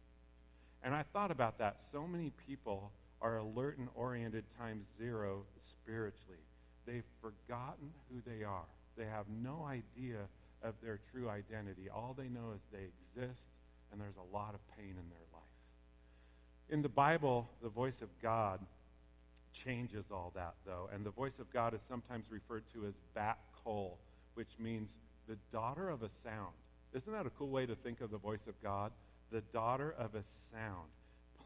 And 0.83 0.94
I 0.94 1.05
thought 1.12 1.31
about 1.31 1.59
that. 1.59 1.77
So 1.92 2.07
many 2.07 2.33
people 2.46 2.92
are 3.20 3.38
alert 3.38 3.79
and 3.79 3.88
oriented 3.94 4.44
times 4.59 4.85
zero 4.99 5.42
spiritually. 5.83 6.38
They've 6.87 7.05
forgotten 7.20 7.90
who 8.09 8.23
they 8.27 8.44
are. 8.44 8.64
They 8.96 9.05
have 9.05 9.27
no 9.42 9.64
idea 9.68 10.18
of 10.62 10.75
their 10.83 11.01
true 11.12 11.29
identity. 11.29 11.88
All 11.92 12.14
they 12.16 12.29
know 12.29 12.53
is 12.55 12.61
they 12.73 12.88
exist, 13.18 13.40
and 13.92 14.00
there's 14.00 14.16
a 14.16 14.37
lot 14.37 14.55
of 14.55 14.61
pain 14.76 14.90
in 14.90 15.09
their 15.11 15.26
life. 15.33 15.42
In 16.68 16.83
the 16.83 16.88
Bible, 16.88 17.48
the 17.62 17.68
voice 17.68 18.00
of 18.03 18.09
God 18.22 18.61
changes 19.53 20.05
all 20.11 20.33
that, 20.35 20.55
though. 20.64 20.88
And 20.92 21.05
the 21.05 21.11
voice 21.11 21.38
of 21.40 21.53
God 21.53 21.74
is 21.74 21.81
sometimes 21.88 22.26
referred 22.31 22.64
to 22.74 22.87
as 22.87 22.94
bat 23.14 23.38
kol, 23.64 23.98
which 24.35 24.50
means 24.59 24.88
the 25.29 25.37
daughter 25.53 25.90
of 25.90 26.03
a 26.03 26.11
sound. 26.24 26.55
Isn't 26.94 27.12
that 27.12 27.26
a 27.26 27.31
cool 27.31 27.48
way 27.48 27.66
to 27.66 27.74
think 27.74 28.00
of 28.00 28.11
the 28.11 28.18
voice 28.18 28.46
of 28.48 28.55
God? 28.62 28.92
The 29.33 29.42
daughter 29.53 29.94
of 29.98 30.14
a 30.14 30.22
sound. 30.53 30.88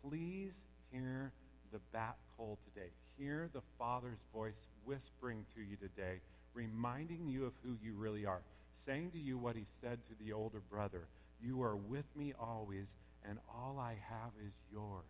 Please 0.02 0.52
hear 0.90 1.33
the 1.72 1.80
bat 1.92 2.16
kol 2.37 2.59
today. 2.72 2.88
Hear 3.18 3.48
the 3.52 3.62
Father's 3.78 4.18
voice 4.33 4.52
whispering 4.85 5.44
to 5.54 5.62
you 5.62 5.76
today, 5.76 6.20
reminding 6.52 7.28
you 7.28 7.46
of 7.46 7.52
who 7.62 7.76
you 7.83 7.94
really 7.94 8.26
are, 8.26 8.42
saying 8.87 9.11
to 9.12 9.18
you 9.18 9.38
what 9.38 9.57
he 9.57 9.64
said 9.80 9.98
to 10.09 10.24
the 10.24 10.33
older 10.33 10.61
brother 10.70 11.07
You 11.44 11.62
are 11.62 11.76
with 11.76 12.07
me 12.16 12.33
always, 12.40 12.87
and 13.28 13.38
all 13.52 13.78
I 13.78 13.96
have 14.09 14.30
is 14.46 14.52
yours. 14.72 15.04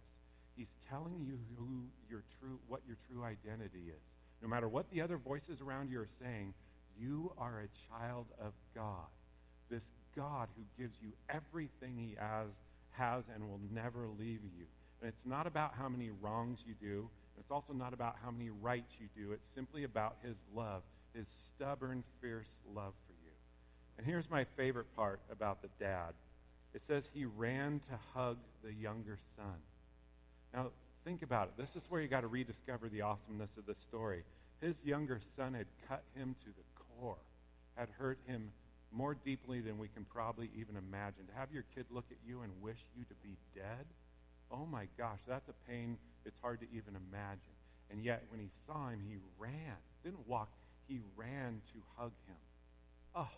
He's 0.56 0.72
telling 0.88 1.24
you 1.24 1.38
who 1.56 1.84
your 2.10 2.24
true, 2.40 2.58
what 2.68 2.80
your 2.86 2.96
true 3.08 3.22
identity 3.22 3.88
is. 3.88 4.02
No 4.42 4.48
matter 4.48 4.68
what 4.68 4.90
the 4.90 5.00
other 5.00 5.16
voices 5.16 5.60
around 5.60 5.90
you 5.90 6.00
are 6.00 6.08
saying, 6.20 6.54
you 6.98 7.32
are 7.38 7.60
a 7.60 7.68
child 7.88 8.26
of 8.40 8.52
God. 8.74 9.06
This 9.70 9.82
God 10.16 10.48
who 10.56 10.82
gives 10.82 10.94
you 11.00 11.12
everything 11.28 11.96
he 11.96 12.16
has, 12.18 12.48
has 12.92 13.24
and 13.34 13.48
will 13.48 13.60
never 13.72 14.08
leave 14.18 14.40
you. 14.42 14.66
And 15.00 15.08
it's 15.08 15.26
not 15.26 15.46
about 15.46 15.72
how 15.78 15.88
many 15.88 16.10
wrongs 16.20 16.58
you 16.66 16.74
do. 16.80 17.08
It's 17.38 17.50
also 17.50 17.72
not 17.72 17.92
about 17.92 18.16
how 18.22 18.30
many 18.30 18.50
rights 18.50 18.92
you 19.00 19.08
do. 19.16 19.32
It's 19.32 19.46
simply 19.54 19.84
about 19.84 20.16
his 20.22 20.36
love, 20.54 20.82
his 21.14 21.26
stubborn, 21.54 22.04
fierce 22.20 22.48
love 22.74 22.92
for 23.06 23.12
you. 23.24 23.32
And 23.98 24.06
here's 24.06 24.30
my 24.30 24.44
favorite 24.56 24.94
part 24.96 25.20
about 25.30 25.62
the 25.62 25.68
dad. 25.78 26.12
It 26.74 26.82
says 26.88 27.04
he 27.14 27.24
ran 27.24 27.80
to 27.88 27.98
hug 28.12 28.38
the 28.64 28.72
younger 28.72 29.18
son. 29.36 29.54
Now, 30.52 30.70
think 31.04 31.22
about 31.22 31.48
it. 31.48 31.54
This 31.56 31.70
is 31.76 31.88
where 31.88 32.00
you 32.00 32.08
got 32.08 32.22
to 32.22 32.28
rediscover 32.28 32.88
the 32.88 33.02
awesomeness 33.02 33.50
of 33.56 33.66
the 33.66 33.76
story. 33.88 34.24
His 34.60 34.74
younger 34.84 35.20
son 35.36 35.54
had 35.54 35.66
cut 35.88 36.02
him 36.14 36.34
to 36.44 36.50
the 36.50 36.64
core, 36.98 37.16
had 37.76 37.88
hurt 37.98 38.18
him 38.26 38.50
more 38.92 39.14
deeply 39.24 39.60
than 39.60 39.78
we 39.78 39.88
can 39.88 40.04
probably 40.04 40.50
even 40.58 40.76
imagine. 40.76 41.26
To 41.28 41.34
have 41.38 41.52
your 41.52 41.64
kid 41.74 41.86
look 41.90 42.06
at 42.10 42.16
you 42.26 42.42
and 42.42 42.52
wish 42.60 42.78
you 42.96 43.04
to 43.04 43.14
be 43.22 43.36
dead, 43.54 43.86
oh 44.50 44.66
my 44.66 44.86
gosh, 44.98 45.18
that's 45.26 45.48
a 45.48 45.70
pain 45.70 45.96
it's 46.24 46.36
hard 46.40 46.60
to 46.60 46.66
even 46.72 46.96
imagine. 47.10 47.54
And 47.90 48.02
yet, 48.02 48.22
when 48.30 48.40
he 48.40 48.48
saw 48.66 48.88
him, 48.88 49.00
he 49.06 49.16
ran. 49.38 49.76
Didn't 50.02 50.26
walk, 50.26 50.48
he 50.88 51.00
ran 51.16 51.60
to 51.72 51.78
hug 51.96 52.12
him. 52.26 52.36
Oh 53.14 53.28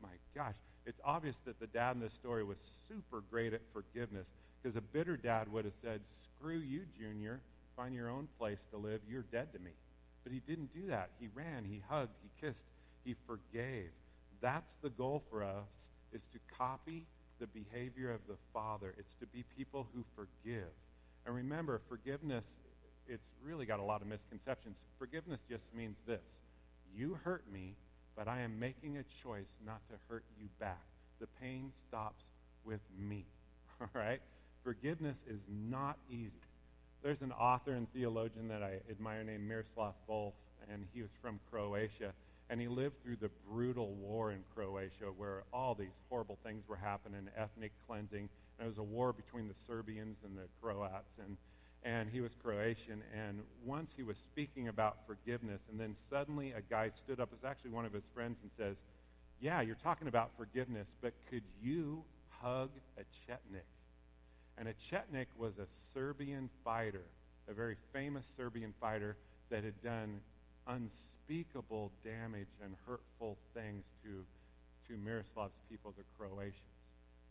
my 0.00 0.14
gosh. 0.34 0.54
It's 0.86 1.00
obvious 1.04 1.34
that 1.44 1.58
the 1.58 1.66
dad 1.66 1.96
in 1.96 2.00
this 2.00 2.12
story 2.14 2.44
was 2.44 2.56
super 2.88 3.22
great 3.30 3.52
at 3.52 3.60
forgiveness 3.72 4.26
because 4.62 4.76
a 4.76 4.80
bitter 4.80 5.16
dad 5.16 5.52
would 5.52 5.64
have 5.64 5.74
said, 5.82 6.00
Screw 6.38 6.58
you, 6.58 6.82
Junior. 6.98 7.40
Find 7.76 7.94
your 7.94 8.08
own 8.08 8.28
place 8.38 8.58
to 8.70 8.78
live. 8.78 9.00
You're 9.08 9.24
dead 9.32 9.52
to 9.52 9.58
me. 9.58 9.72
But 10.22 10.32
he 10.32 10.40
didn't 10.46 10.72
do 10.74 10.88
that. 10.88 11.10
He 11.20 11.28
ran, 11.34 11.64
he 11.64 11.82
hugged, 11.88 12.12
he 12.22 12.46
kissed, 12.46 12.64
he 13.04 13.14
forgave. 13.26 13.90
That's 14.40 14.72
the 14.82 14.90
goal 14.90 15.22
for 15.30 15.44
us, 15.44 15.66
is 16.12 16.22
to 16.32 16.38
copy 16.56 17.04
the 17.38 17.46
behavior 17.48 18.12
of 18.12 18.20
the 18.28 18.36
Father. 18.52 18.94
It's 18.98 19.14
to 19.20 19.26
be 19.26 19.44
people 19.56 19.86
who 19.94 20.04
forgive. 20.14 20.70
And 21.26 21.34
remember, 21.34 21.80
forgiveness, 21.88 22.44
it's 23.08 23.26
really 23.44 23.66
got 23.66 23.78
a 23.78 23.82
lot 23.82 24.02
of 24.02 24.08
misconceptions. 24.08 24.76
Forgiveness 24.98 25.40
just 25.48 25.64
means 25.74 25.96
this 26.06 26.20
you 26.94 27.18
hurt 27.24 27.44
me, 27.52 27.74
but 28.16 28.28
I 28.28 28.40
am 28.40 28.58
making 28.58 28.96
a 28.96 29.04
choice 29.22 29.50
not 29.64 29.80
to 29.88 29.94
hurt 30.08 30.24
you 30.40 30.48
back. 30.58 30.82
The 31.20 31.26
pain 31.40 31.72
stops 31.88 32.24
with 32.64 32.80
me. 32.98 33.24
All 33.80 33.88
right? 33.94 34.20
Forgiveness 34.64 35.16
is 35.28 35.40
not 35.48 35.96
easy. 36.10 36.32
There's 37.02 37.20
an 37.20 37.32
author 37.32 37.72
and 37.72 37.86
theologian 37.92 38.48
that 38.48 38.62
I 38.62 38.80
admire 38.90 39.22
named 39.22 39.46
Miroslav 39.46 39.94
Volf, 40.08 40.32
and 40.72 40.86
he 40.92 41.02
was 41.02 41.10
from 41.22 41.38
Croatia. 41.50 42.12
And 42.48 42.60
he 42.60 42.68
lived 42.68 42.94
through 43.02 43.16
the 43.20 43.30
brutal 43.48 43.92
war 43.94 44.30
in 44.32 44.38
Croatia 44.54 45.10
where 45.16 45.42
all 45.52 45.74
these 45.74 45.94
horrible 46.08 46.38
things 46.44 46.62
were 46.68 46.76
happening, 46.76 47.28
ethnic 47.36 47.72
cleansing. 47.86 48.28
And 48.58 48.66
it 48.66 48.68
was 48.68 48.78
a 48.78 48.82
war 48.82 49.12
between 49.12 49.48
the 49.48 49.54
Serbians 49.66 50.16
and 50.24 50.36
the 50.36 50.48
Croats. 50.62 51.12
And, 51.18 51.36
and 51.82 52.08
he 52.10 52.20
was 52.20 52.32
Croatian. 52.42 53.02
And 53.14 53.40
once 53.64 53.90
he 53.96 54.02
was 54.02 54.16
speaking 54.32 54.68
about 54.68 54.98
forgiveness, 55.06 55.60
and 55.70 55.78
then 55.78 55.96
suddenly 56.10 56.52
a 56.52 56.60
guy 56.60 56.90
stood 57.04 57.20
up, 57.20 57.30
it 57.32 57.42
was 57.42 57.48
actually 57.48 57.70
one 57.70 57.84
of 57.84 57.92
his 57.92 58.04
friends, 58.14 58.38
and 58.42 58.50
says, 58.56 58.76
Yeah, 59.40 59.60
you're 59.60 59.76
talking 59.76 60.08
about 60.08 60.30
forgiveness, 60.36 60.86
but 61.00 61.12
could 61.30 61.44
you 61.62 62.02
hug 62.28 62.70
a 62.98 63.02
Chetnik? 63.02 63.66
And 64.58 64.68
a 64.68 64.74
Chetnik 64.90 65.26
was 65.38 65.52
a 65.58 65.66
Serbian 65.94 66.48
fighter, 66.64 67.04
a 67.48 67.54
very 67.54 67.76
famous 67.92 68.24
Serbian 68.36 68.72
fighter 68.80 69.16
that 69.50 69.64
had 69.64 69.80
done 69.82 70.20
unspeakable 70.66 71.92
damage 72.04 72.48
and 72.64 72.74
hurtful 72.86 73.36
things 73.54 73.84
to, 74.02 74.24
to 74.88 74.98
Miroslav's 74.98 75.54
people, 75.70 75.94
the 75.96 76.04
Croatians. 76.18 76.54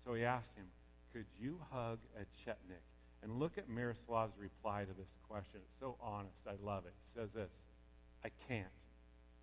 So 0.05 0.13
he 0.13 0.23
asked 0.23 0.55
him, 0.55 0.67
Could 1.11 1.25
you 1.39 1.59
hug 1.71 1.99
a 2.15 2.25
Chetnik? 2.43 2.83
And 3.23 3.39
look 3.39 3.57
at 3.57 3.69
Miroslav's 3.69 4.37
reply 4.37 4.83
to 4.83 4.93
this 4.93 5.09
question. 5.27 5.55
It's 5.55 5.79
so 5.79 5.95
honest. 6.01 6.35
I 6.47 6.53
love 6.63 6.85
it. 6.85 6.93
He 7.13 7.19
says 7.19 7.29
this 7.33 7.49
I 8.23 8.29
can't. 8.47 8.67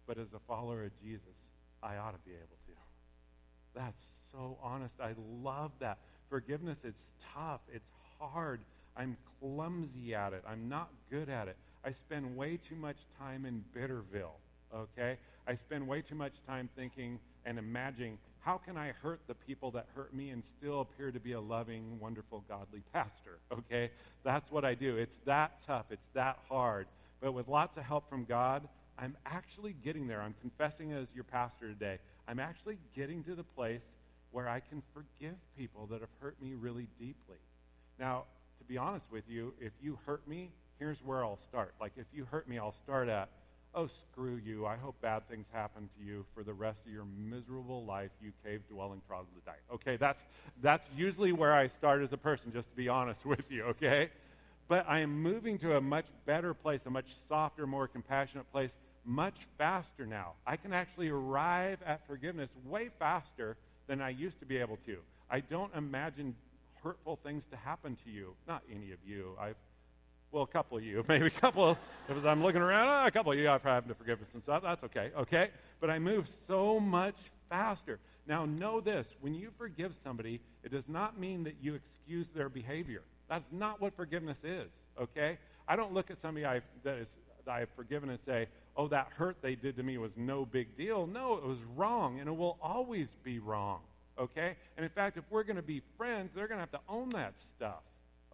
But 0.07 0.19
as 0.19 0.29
a 0.35 0.41
follower 0.47 0.85
of 0.85 0.91
Jesus, 1.03 1.35
I 1.83 1.97
ought 1.97 2.13
to 2.13 2.29
be 2.29 2.33
able 2.33 2.59
to. 2.67 2.73
That's 3.75 4.07
so 4.31 4.59
honest. 4.63 4.95
I 5.01 5.15
love 5.43 5.73
that. 5.81 5.99
Forgiveness 6.29 6.79
is 6.85 6.95
tough. 7.35 7.61
It's 7.73 7.89
hard. 8.19 8.61
I'm 8.97 9.17
clumsy 9.41 10.15
at 10.15 10.33
it. 10.33 10.45
I'm 10.47 10.69
not 10.69 10.91
good 11.11 11.29
at 11.29 11.49
it. 11.49 11.57
I 11.85 11.93
spend 12.07 12.37
way 12.37 12.59
too 12.69 12.77
much 12.77 12.97
time 13.19 13.45
in 13.45 13.65
Bitterville, 13.75 14.39
okay? 14.75 15.17
I 15.47 15.57
spend 15.57 15.87
way 15.87 16.03
too 16.03 16.15
much 16.15 16.35
time 16.47 16.69
thinking 16.77 17.19
and 17.45 17.59
imagining 17.59 18.19
how 18.43 18.59
can 18.59 18.77
I 18.77 18.93
hurt 19.03 19.21
the 19.29 19.35
people 19.35 19.71
that 19.73 19.87
hurt 19.95 20.13
me 20.13 20.31
and 20.31 20.43
still 20.59 20.81
appear 20.81 21.13
to 21.13 21.21
be 21.21 21.33
a 21.33 21.41
loving, 21.41 21.99
wonderful, 22.01 22.45
godly 22.49 22.83
pastor, 22.93 23.39
okay? 23.53 23.91
That's 24.25 24.51
what 24.51 24.65
I 24.65 24.75
do. 24.75 24.97
It's 24.97 25.17
that 25.27 25.63
tough. 25.67 25.87
It's 25.91 26.09
that 26.15 26.39
hard. 26.49 26.87
But 27.21 27.33
with 27.33 27.47
lots 27.47 27.77
of 27.77 27.85
help 27.85 28.09
from 28.11 28.25
God, 28.25 28.69
I'm 28.99 29.17
actually 29.25 29.75
getting 29.85 30.09
there. 30.09 30.21
I'm 30.21 30.35
confessing 30.41 30.93
as 30.93 31.07
your 31.15 31.25
pastor 31.25 31.69
today. 31.69 31.99
I'm 32.27 32.41
actually 32.41 32.79
getting 32.97 33.23
to 33.25 33.35
the 33.35 33.45
place 33.45 33.81
where 34.33 34.49
I 34.49 34.61
can 34.61 34.83
forgive 34.93 35.35
people 35.57 35.87
that 35.87 36.01
have 36.01 36.11
hurt 36.21 36.41
me 36.43 36.55
really 36.55 36.89
deeply. 36.99 37.39
Now, 37.99 38.25
to 38.59 38.65
be 38.65 38.77
honest 38.77 39.07
with 39.13 39.25
you, 39.29 39.55
if 39.61 39.73
you 39.81 39.99
hurt 40.05 40.27
me, 40.27 40.51
here's 40.79 40.99
where 41.05 41.25
I'll 41.25 41.39
start. 41.49 41.75
Like, 41.81 41.93
if 41.97 42.07
you 42.13 42.27
hurt 42.31 42.49
me, 42.49 42.59
I'll 42.59 42.75
start 42.83 43.09
at, 43.09 43.29
oh, 43.75 43.89
screw 44.11 44.37
you. 44.45 44.67
I 44.67 44.77
hope 44.77 45.01
bad 45.01 45.29
things 45.29 45.47
happen 45.53 45.89
to 45.99 46.05
you 46.05 46.25
for 46.35 46.43
the 46.43 46.53
rest 46.53 46.79
of 46.87 46.93
your 46.93 47.05
miserable 47.05 47.85
life, 47.85 48.11
you 48.23 48.33
cave 48.45 48.61
dwelling 48.69 49.01
troglodyte. 49.07 49.63
Okay, 49.73 49.97
that's, 49.97 50.23
that's 50.63 50.87
usually 50.97 51.33
where 51.33 51.55
I 51.55 51.69
start 51.69 52.03
as 52.03 52.13
a 52.13 52.17
person, 52.17 52.53
just 52.53 52.69
to 52.71 52.77
be 52.77 52.89
honest 52.89 53.25
with 53.27 53.51
you, 53.51 53.65
okay? 53.65 54.11
But 54.69 54.87
I 54.89 55.01
am 55.01 55.23
moving 55.23 55.59
to 55.59 55.77
a 55.77 55.81
much 55.81 56.07
better 56.27 56.55
place, 56.55 56.81
a 56.87 56.91
much 56.91 57.07
softer, 57.29 57.67
more 57.67 57.89
compassionate 57.89 58.51
place, 58.53 58.71
much 59.05 59.35
faster 59.59 60.07
now. 60.07 60.33
I 60.47 60.57
can 60.57 60.73
actually 60.73 61.09
arrive 61.09 61.79
at 61.85 62.07
forgiveness 62.07 62.51
way 62.65 62.91
faster 62.99 63.57
than 63.89 64.01
I 64.01 64.11
used 64.11 64.39
to 64.41 64.47
be 64.47 64.59
able 64.59 64.79
to. 64.87 64.99
I 65.31 65.41
don't 65.41 65.75
imagine 65.75 66.35
hurtful 66.83 67.19
things 67.23 67.45
to 67.51 67.57
happen 67.57 67.97
to 68.05 68.11
you. 68.11 68.35
Not 68.47 68.63
any 68.71 68.93
of 68.93 68.99
you. 69.07 69.37
I've, 69.41 69.57
well, 70.33 70.43
a 70.43 70.47
couple 70.47 70.79
of 70.79 70.85
you, 70.85 71.05
maybe 71.09 71.27
a 71.27 71.31
couple. 71.31 71.79
If 72.09 72.25
I'm 72.25 72.43
looking 72.43 72.63
around, 72.63 72.89
oh, 72.89 73.07
a 73.07 73.11
couple 73.11 73.33
of 73.33 73.39
you, 73.39 73.49
I've 73.49 73.63
had 73.63 73.87
to 73.89 73.95
forgiveness 73.95 74.29
and 74.35 74.43
stuff. 74.43 74.63
That's 74.63 74.83
okay, 74.85 75.11
okay. 75.17 75.51
But 75.81 75.91
I 75.91 75.99
move 75.99 76.29
so 76.49 76.81
much 76.81 77.17
faster. 77.49 77.99
Now, 78.27 78.47
know 78.47 78.81
this: 78.81 79.07
when 79.21 79.35
you 79.35 79.51
forgive 79.59 79.93
somebody, 80.03 80.41
it 80.65 80.73
does 80.73 80.89
not 80.89 81.19
mean 81.19 81.45
that 81.45 81.57
you 81.61 81.75
excuse 81.75 82.27
their 82.35 82.49
behavior. 82.49 83.03
That's 83.29 83.45
not 83.53 83.81
what 83.81 83.95
forgiveness 83.95 84.39
is. 84.43 84.69
Okay. 85.01 85.39
I 85.69 85.77
don't 85.77 85.95
look 85.95 86.11
at 86.11 86.21
somebody 86.21 86.45
I, 86.45 86.61
that 86.83 86.97
is 86.97 87.07
that 87.45 87.53
I 87.53 87.61
have 87.61 87.69
forgiven 87.77 88.11
and 88.11 88.19
say, 88.27 88.47
oh, 88.77 88.89
that 88.89 89.09
hurt 89.17 89.37
they 89.43 89.55
did 89.55 89.77
to 89.77 89.83
me 89.83 89.99
was 89.99 90.13
no 90.17 90.45
big 90.45 90.77
deal. 90.77 91.07
No, 91.07 91.35
it 91.35 91.45
was 91.45 91.59
wrong, 91.77 92.21
and 92.21 92.29
it 92.29 92.37
will 92.37 92.59
always 92.63 93.09
be 93.25 93.39
wrong. 93.39 93.81
Okay? 94.19 94.57
And 94.77 94.85
in 94.85 94.91
fact, 94.91 95.17
if 95.17 95.25
we're 95.31 95.45
going 95.45 95.57
to 95.57 95.63
be 95.63 95.83
friends, 95.97 96.31
they're 96.35 96.49
going 96.49 96.59
to 96.59 96.63
have 96.63 96.73
to 96.73 96.81
own 96.89 97.09
that 97.11 97.35
stuff. 97.57 97.83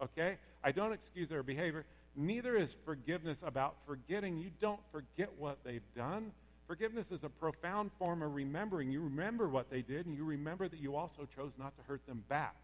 Okay? 0.01 0.37
I 0.63 0.71
don't 0.71 0.93
excuse 0.93 1.29
their 1.29 1.43
behavior. 1.43 1.85
Neither 2.15 2.57
is 2.57 2.69
forgiveness 2.85 3.37
about 3.43 3.75
forgetting. 3.85 4.37
You 4.37 4.51
don't 4.59 4.81
forget 4.91 5.29
what 5.37 5.59
they've 5.63 5.81
done. 5.95 6.31
Forgiveness 6.67 7.05
is 7.11 7.23
a 7.23 7.29
profound 7.29 7.91
form 7.97 8.21
of 8.21 8.35
remembering. 8.35 8.91
You 8.91 9.01
remember 9.01 9.47
what 9.47 9.71
they 9.71 9.81
did, 9.81 10.05
and 10.05 10.15
you 10.15 10.23
remember 10.23 10.67
that 10.67 10.79
you 10.79 10.95
also 10.95 11.27
chose 11.35 11.51
not 11.57 11.75
to 11.77 11.83
hurt 11.83 12.05
them 12.07 12.23
back. 12.29 12.55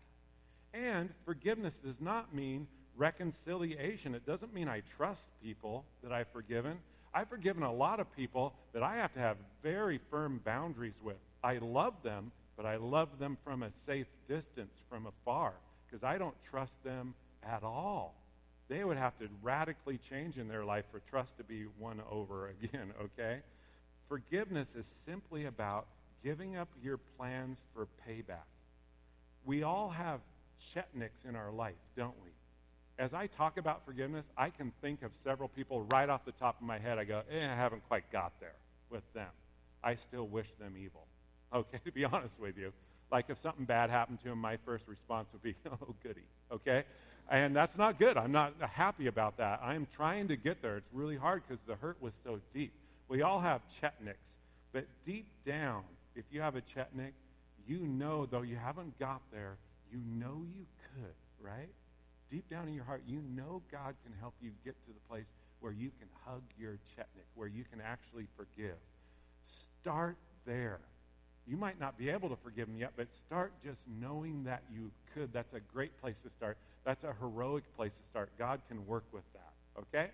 And 0.74 1.10
forgiveness 1.26 1.74
does 1.84 1.96
not 2.00 2.36
mean 2.36 2.68
reconciliation. 2.98 4.14
It 4.14 4.26
doesn't 4.26 4.54
mean 4.54 4.68
I 4.68 4.82
trust 4.98 5.22
people 5.42 5.86
that 6.04 6.12
I've 6.12 6.28
forgiven. 6.34 6.78
I've 7.14 7.30
forgiven 7.30 7.64
a 7.64 7.74
lot 7.74 8.00
of 8.00 8.14
people 8.16 8.54
that 8.74 8.84
I 8.84 8.98
have 8.98 9.14
to 9.14 9.20
have 9.20 9.38
very 9.64 10.00
firm 10.12 10.42
boundaries 10.44 10.96
with. 11.04 11.16
I 11.44 11.58
love 11.60 11.94
them, 12.04 12.32
but 12.58 12.66
I 12.66 12.76
love 12.76 13.10
them 13.20 13.38
from 13.44 13.64
a 13.64 13.70
safe 13.86 14.08
distance, 14.28 14.74
from 14.90 15.08
afar, 15.08 15.54
because 15.86 16.04
I 16.04 16.18
don't 16.18 16.36
trust 16.50 16.74
them 16.84 17.14
at 17.46 17.64
all. 17.64 18.16
They 18.68 18.84
would 18.84 18.98
have 18.98 19.18
to 19.20 19.28
radically 19.44 20.00
change 20.10 20.38
in 20.38 20.48
their 20.48 20.66
life 20.66 20.86
for 20.92 21.00
trust 21.10 21.38
to 21.38 21.44
be 21.44 21.66
won 21.80 22.02
over 22.12 22.50
again, 22.64 22.92
okay? 23.02 23.42
Forgiveness 24.10 24.68
is 24.78 24.86
simply 25.08 25.46
about 25.46 25.88
giving 26.24 26.58
up 26.58 26.70
your 26.84 26.98
plans 27.18 27.58
for 27.74 27.88
payback. 28.08 28.48
We 29.46 29.64
all 29.64 29.90
have 29.90 30.20
Chetniks 30.74 31.28
in 31.28 31.36
our 31.36 31.52
life, 31.52 31.76
don't 31.96 32.16
we? 32.24 32.30
As 32.98 33.14
I 33.14 33.28
talk 33.28 33.58
about 33.58 33.86
forgiveness, 33.86 34.26
I 34.38 34.50
can 34.50 34.72
think 34.82 35.04
of 35.04 35.12
several 35.24 35.50
people 35.50 35.86
right 35.92 36.10
off 36.10 36.26
the 36.26 36.32
top 36.32 36.60
of 36.60 36.66
my 36.66 36.80
head. 36.80 36.98
I 36.98 37.04
go, 37.04 37.22
eh, 37.30 37.46
I 37.46 37.56
haven't 37.56 37.86
quite 37.88 38.10
got 38.12 38.32
there 38.40 38.56
with 38.90 39.04
them. 39.14 39.28
I 39.84 39.98
still 40.08 40.28
wish 40.28 40.48
them 40.60 40.76
evil. 40.78 41.06
Okay, 41.54 41.78
to 41.86 41.92
be 41.92 42.04
honest 42.04 42.34
with 42.38 42.58
you. 42.58 42.74
Like 43.12 43.26
if 43.30 43.38
something 43.42 43.64
bad 43.64 43.90
happened 43.90 44.20
to 44.24 44.30
them, 44.30 44.40
my 44.40 44.58
first 44.66 44.84
response 44.88 45.28
would 45.32 45.44
be, 45.44 45.56
oh, 45.72 45.96
goody. 46.04 46.26
Okay? 46.52 46.84
And 47.30 47.56
that's 47.56 47.76
not 47.78 47.98
good. 47.98 48.18
I'm 48.18 48.32
not 48.32 48.54
happy 48.60 49.08
about 49.08 49.38
that. 49.38 49.60
I 49.64 49.74
am 49.74 49.88
trying 49.96 50.28
to 50.28 50.36
get 50.36 50.62
there. 50.62 50.78
It's 50.78 50.94
really 50.94 51.18
hard 51.18 51.44
because 51.48 51.64
the 51.68 51.76
hurt 51.76 51.98
was 52.02 52.14
so 52.24 52.40
deep. 52.54 52.72
We 53.08 53.24
all 53.24 53.40
have 53.40 53.62
Chetniks. 53.82 54.16
But 54.74 54.86
deep 55.06 55.28
down, 55.46 55.84
if 56.16 56.26
you 56.32 56.42
have 56.42 56.56
a 56.56 56.62
Chetnik, 56.62 57.14
you 57.68 57.80
know, 57.80 58.26
though 58.26 58.44
you 58.44 58.56
haven't 58.56 58.98
got 59.00 59.22
there, 59.32 59.58
you 59.92 60.00
know 60.20 60.44
you 60.56 60.66
could, 60.94 61.14
right? 61.42 61.70
Deep 62.30 62.48
down 62.50 62.68
in 62.68 62.74
your 62.76 62.84
heart, 62.84 63.02
you 63.08 63.22
know 63.36 63.62
God 63.72 63.96
can 64.04 64.14
help 64.20 64.34
you 64.42 64.52
get 64.64 64.76
to 64.86 64.94
the 64.94 65.00
place 65.10 65.26
where 65.62 65.72
you 65.72 65.90
can 66.00 66.08
hug 66.26 66.42
your 66.60 66.74
Chetnik, 66.96 67.26
where 67.34 67.48
you 67.48 67.64
can 67.72 67.82
actually 67.82 68.28
forgive. 68.38 68.76
Start 69.82 70.18
there. 70.46 70.80
You 71.48 71.58
might 71.58 71.80
not 71.80 71.98
be 71.98 72.10
able 72.10 72.30
to 72.30 72.36
forgive 72.44 72.68
them 72.68 72.78
yet, 72.78 72.94
but 72.96 73.08
start 73.28 73.54
just 73.64 73.80
knowing 74.02 74.44
that 74.46 74.64
you 74.74 74.92
could. 75.14 75.32
That's 75.32 75.54
a 75.54 75.60
great 75.60 76.00
place 76.02 76.16
to 76.24 76.30
start. 76.38 76.58
That's 76.86 77.04
a 77.04 77.14
heroic 77.20 77.64
place 77.76 77.92
to 77.92 78.10
start. 78.10 78.30
God 78.38 78.62
can 78.68 78.86
work 78.88 79.04
with 79.12 79.24
that, 79.34 79.82
okay? 79.82 80.12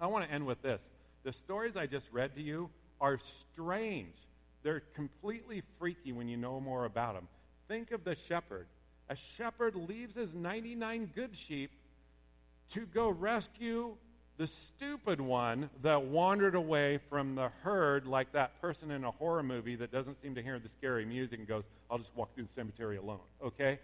I 0.00 0.06
want 0.06 0.24
to 0.26 0.32
end 0.32 0.46
with 0.46 0.62
this. 0.62 0.80
The 1.24 1.32
stories 1.32 1.76
I 1.76 1.86
just 1.86 2.06
read 2.12 2.34
to 2.36 2.42
you 2.42 2.70
are 3.00 3.18
strange. 3.52 4.14
They're 4.62 4.82
completely 4.94 5.62
freaky 5.78 6.12
when 6.12 6.28
you 6.28 6.36
know 6.36 6.60
more 6.60 6.84
about 6.84 7.14
them. 7.14 7.28
Think 7.66 7.90
of 7.90 8.04
the 8.04 8.16
shepherd. 8.28 8.66
A 9.08 9.16
shepherd 9.36 9.74
leaves 9.74 10.14
his 10.14 10.34
99 10.34 11.10
good 11.14 11.36
sheep 11.36 11.70
to 12.72 12.86
go 12.86 13.08
rescue 13.08 13.96
the 14.38 14.46
stupid 14.46 15.20
one 15.20 15.68
that 15.82 16.04
wandered 16.04 16.54
away 16.54 17.00
from 17.10 17.34
the 17.34 17.50
herd, 17.62 18.06
like 18.06 18.32
that 18.32 18.60
person 18.60 18.92
in 18.92 19.04
a 19.04 19.10
horror 19.10 19.42
movie 19.42 19.74
that 19.76 19.90
doesn't 19.90 20.20
seem 20.22 20.36
to 20.36 20.42
hear 20.42 20.58
the 20.60 20.68
scary 20.68 21.04
music 21.04 21.40
and 21.40 21.48
goes, 21.48 21.64
I'll 21.90 21.98
just 21.98 22.14
walk 22.14 22.32
through 22.34 22.44
the 22.44 22.54
cemetery 22.54 22.96
alone, 22.96 23.18
okay? 23.44 23.80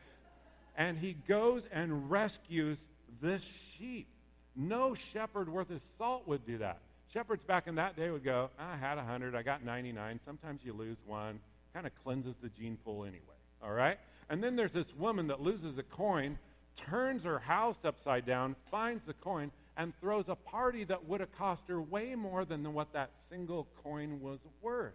And 0.77 0.97
he 0.97 1.17
goes 1.29 1.63
and 1.73 2.09
rescues 2.11 2.79
this 3.21 3.43
sheep. 3.77 4.07
No 4.55 4.95
shepherd 4.95 5.49
worth 5.49 5.69
his 5.69 5.83
salt 5.99 6.27
would 6.29 6.47
do 6.47 6.59
that. 6.59 6.79
Shepherds 7.13 7.43
back 7.43 7.67
in 7.67 7.75
that 7.75 7.97
day 7.97 8.11
would 8.11 8.25
go, 8.25 8.51
I 8.59 8.77
had 8.77 8.97
100, 8.97 9.35
I 9.35 9.43
got 9.43 9.65
99. 9.65 10.21
Sometimes 10.25 10.61
you 10.65 10.73
lose 10.73 10.97
one. 11.05 11.41
Kind 11.73 11.87
of 11.87 11.93
cleanses 12.05 12.37
the 12.41 12.49
gene 12.51 12.79
pool 12.85 13.03
anyway, 13.05 13.21
all 13.61 13.73
right? 13.73 13.99
And 14.31 14.43
then 14.43 14.55
there's 14.55 14.73
this 14.73 14.95
woman 14.97 15.27
that 15.27 15.41
loses 15.41 15.77
a 15.79 15.83
coin, 15.83 16.39
turns 16.77 17.25
her 17.25 17.41
house 17.41 17.77
upside 17.85 18.25
down, 18.25 18.55
finds 18.71 19.03
the 19.05 19.15
coin, 19.15 19.51
and 19.77 19.93
throws 20.01 20.27
a 20.29 20.35
party 20.35 20.85
that 20.85 21.09
would 21.09 21.21
have 21.21 21.37
cost 21.37 21.63
her 21.69 21.81
way 21.81 22.15
more 22.15 22.45
than 22.45 22.73
what 22.73 22.93
that 22.93 23.11
single 23.31 23.67
coin 23.83 24.21
was 24.21 24.39
worth. 24.63 24.95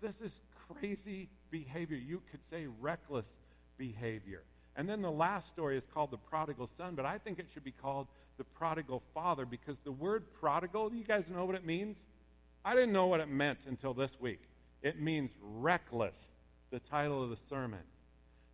This 0.00 0.14
is 0.24 0.32
crazy 0.68 1.28
behavior. 1.50 1.96
You 1.96 2.22
could 2.30 2.40
say 2.50 2.66
reckless 2.80 3.26
behavior. 3.78 4.42
And 4.74 4.88
then 4.88 5.02
the 5.02 5.10
last 5.10 5.48
story 5.48 5.76
is 5.78 5.84
called 5.92 6.10
the 6.10 6.18
prodigal 6.18 6.70
son, 6.76 6.94
but 6.94 7.04
I 7.04 7.18
think 7.18 7.38
it 7.38 7.46
should 7.52 7.64
be 7.64 7.72
called 7.72 8.08
the 8.36 8.44
prodigal 8.44 9.02
father 9.14 9.46
because 9.46 9.76
the 9.84 9.92
word 9.92 10.24
prodigal, 10.40 10.92
you 10.92 11.04
guys 11.04 11.24
know 11.32 11.44
what 11.44 11.54
it 11.54 11.64
means? 11.64 11.96
I 12.64 12.74
didn't 12.74 12.92
know 12.92 13.06
what 13.06 13.20
it 13.20 13.28
meant 13.28 13.58
until 13.66 13.94
this 13.94 14.10
week. 14.20 14.40
It 14.82 15.00
means 15.00 15.30
reckless, 15.40 16.14
the 16.70 16.80
title 16.90 17.22
of 17.22 17.30
the 17.30 17.38
sermon, 17.48 17.80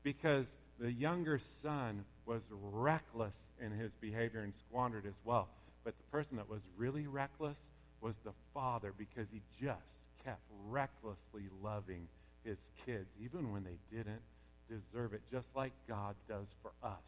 because 0.03 0.47
the 0.79 0.93
younger 0.93 1.41
son 1.63 2.05
was 2.27 2.43
reckless 2.51 3.35
in 3.63 3.73
his 3.73 3.93
behavior 4.01 4.41
and 4.41 4.53
squandered 4.69 5.05
his 5.05 5.15
wealth. 5.25 5.49
But 5.85 5.95
the 5.97 6.17
person 6.17 6.37
that 6.37 6.49
was 6.49 6.61
really 6.77 7.07
reckless 7.07 7.57
was 8.01 8.15
the 8.25 8.33
father 8.53 8.93
because 8.99 9.27
he 9.33 9.41
just 9.61 9.81
kept 10.25 10.41
recklessly 10.69 11.49
loving 11.63 12.09
his 12.45 12.59
kids, 12.85 13.07
even 13.23 13.53
when 13.53 13.65
they 13.65 13.79
didn't 13.97 14.21
deserve 14.69 15.13
it, 15.13 15.23
just 15.31 15.47
like 15.55 15.73
God 15.89 16.15
does 16.29 16.47
for 16.63 16.73
us. 16.83 17.03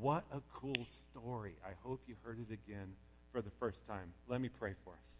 What 0.00 0.24
a 0.32 0.40
cool 0.54 0.86
story. 1.10 1.54
I 1.64 1.72
hope 1.86 2.00
you 2.06 2.14
heard 2.24 2.38
it 2.38 2.52
again 2.52 2.88
for 3.32 3.42
the 3.42 3.50
first 3.60 3.78
time. 3.86 4.12
Let 4.28 4.40
me 4.40 4.48
pray 4.48 4.74
for 4.84 4.90
us. 4.90 5.13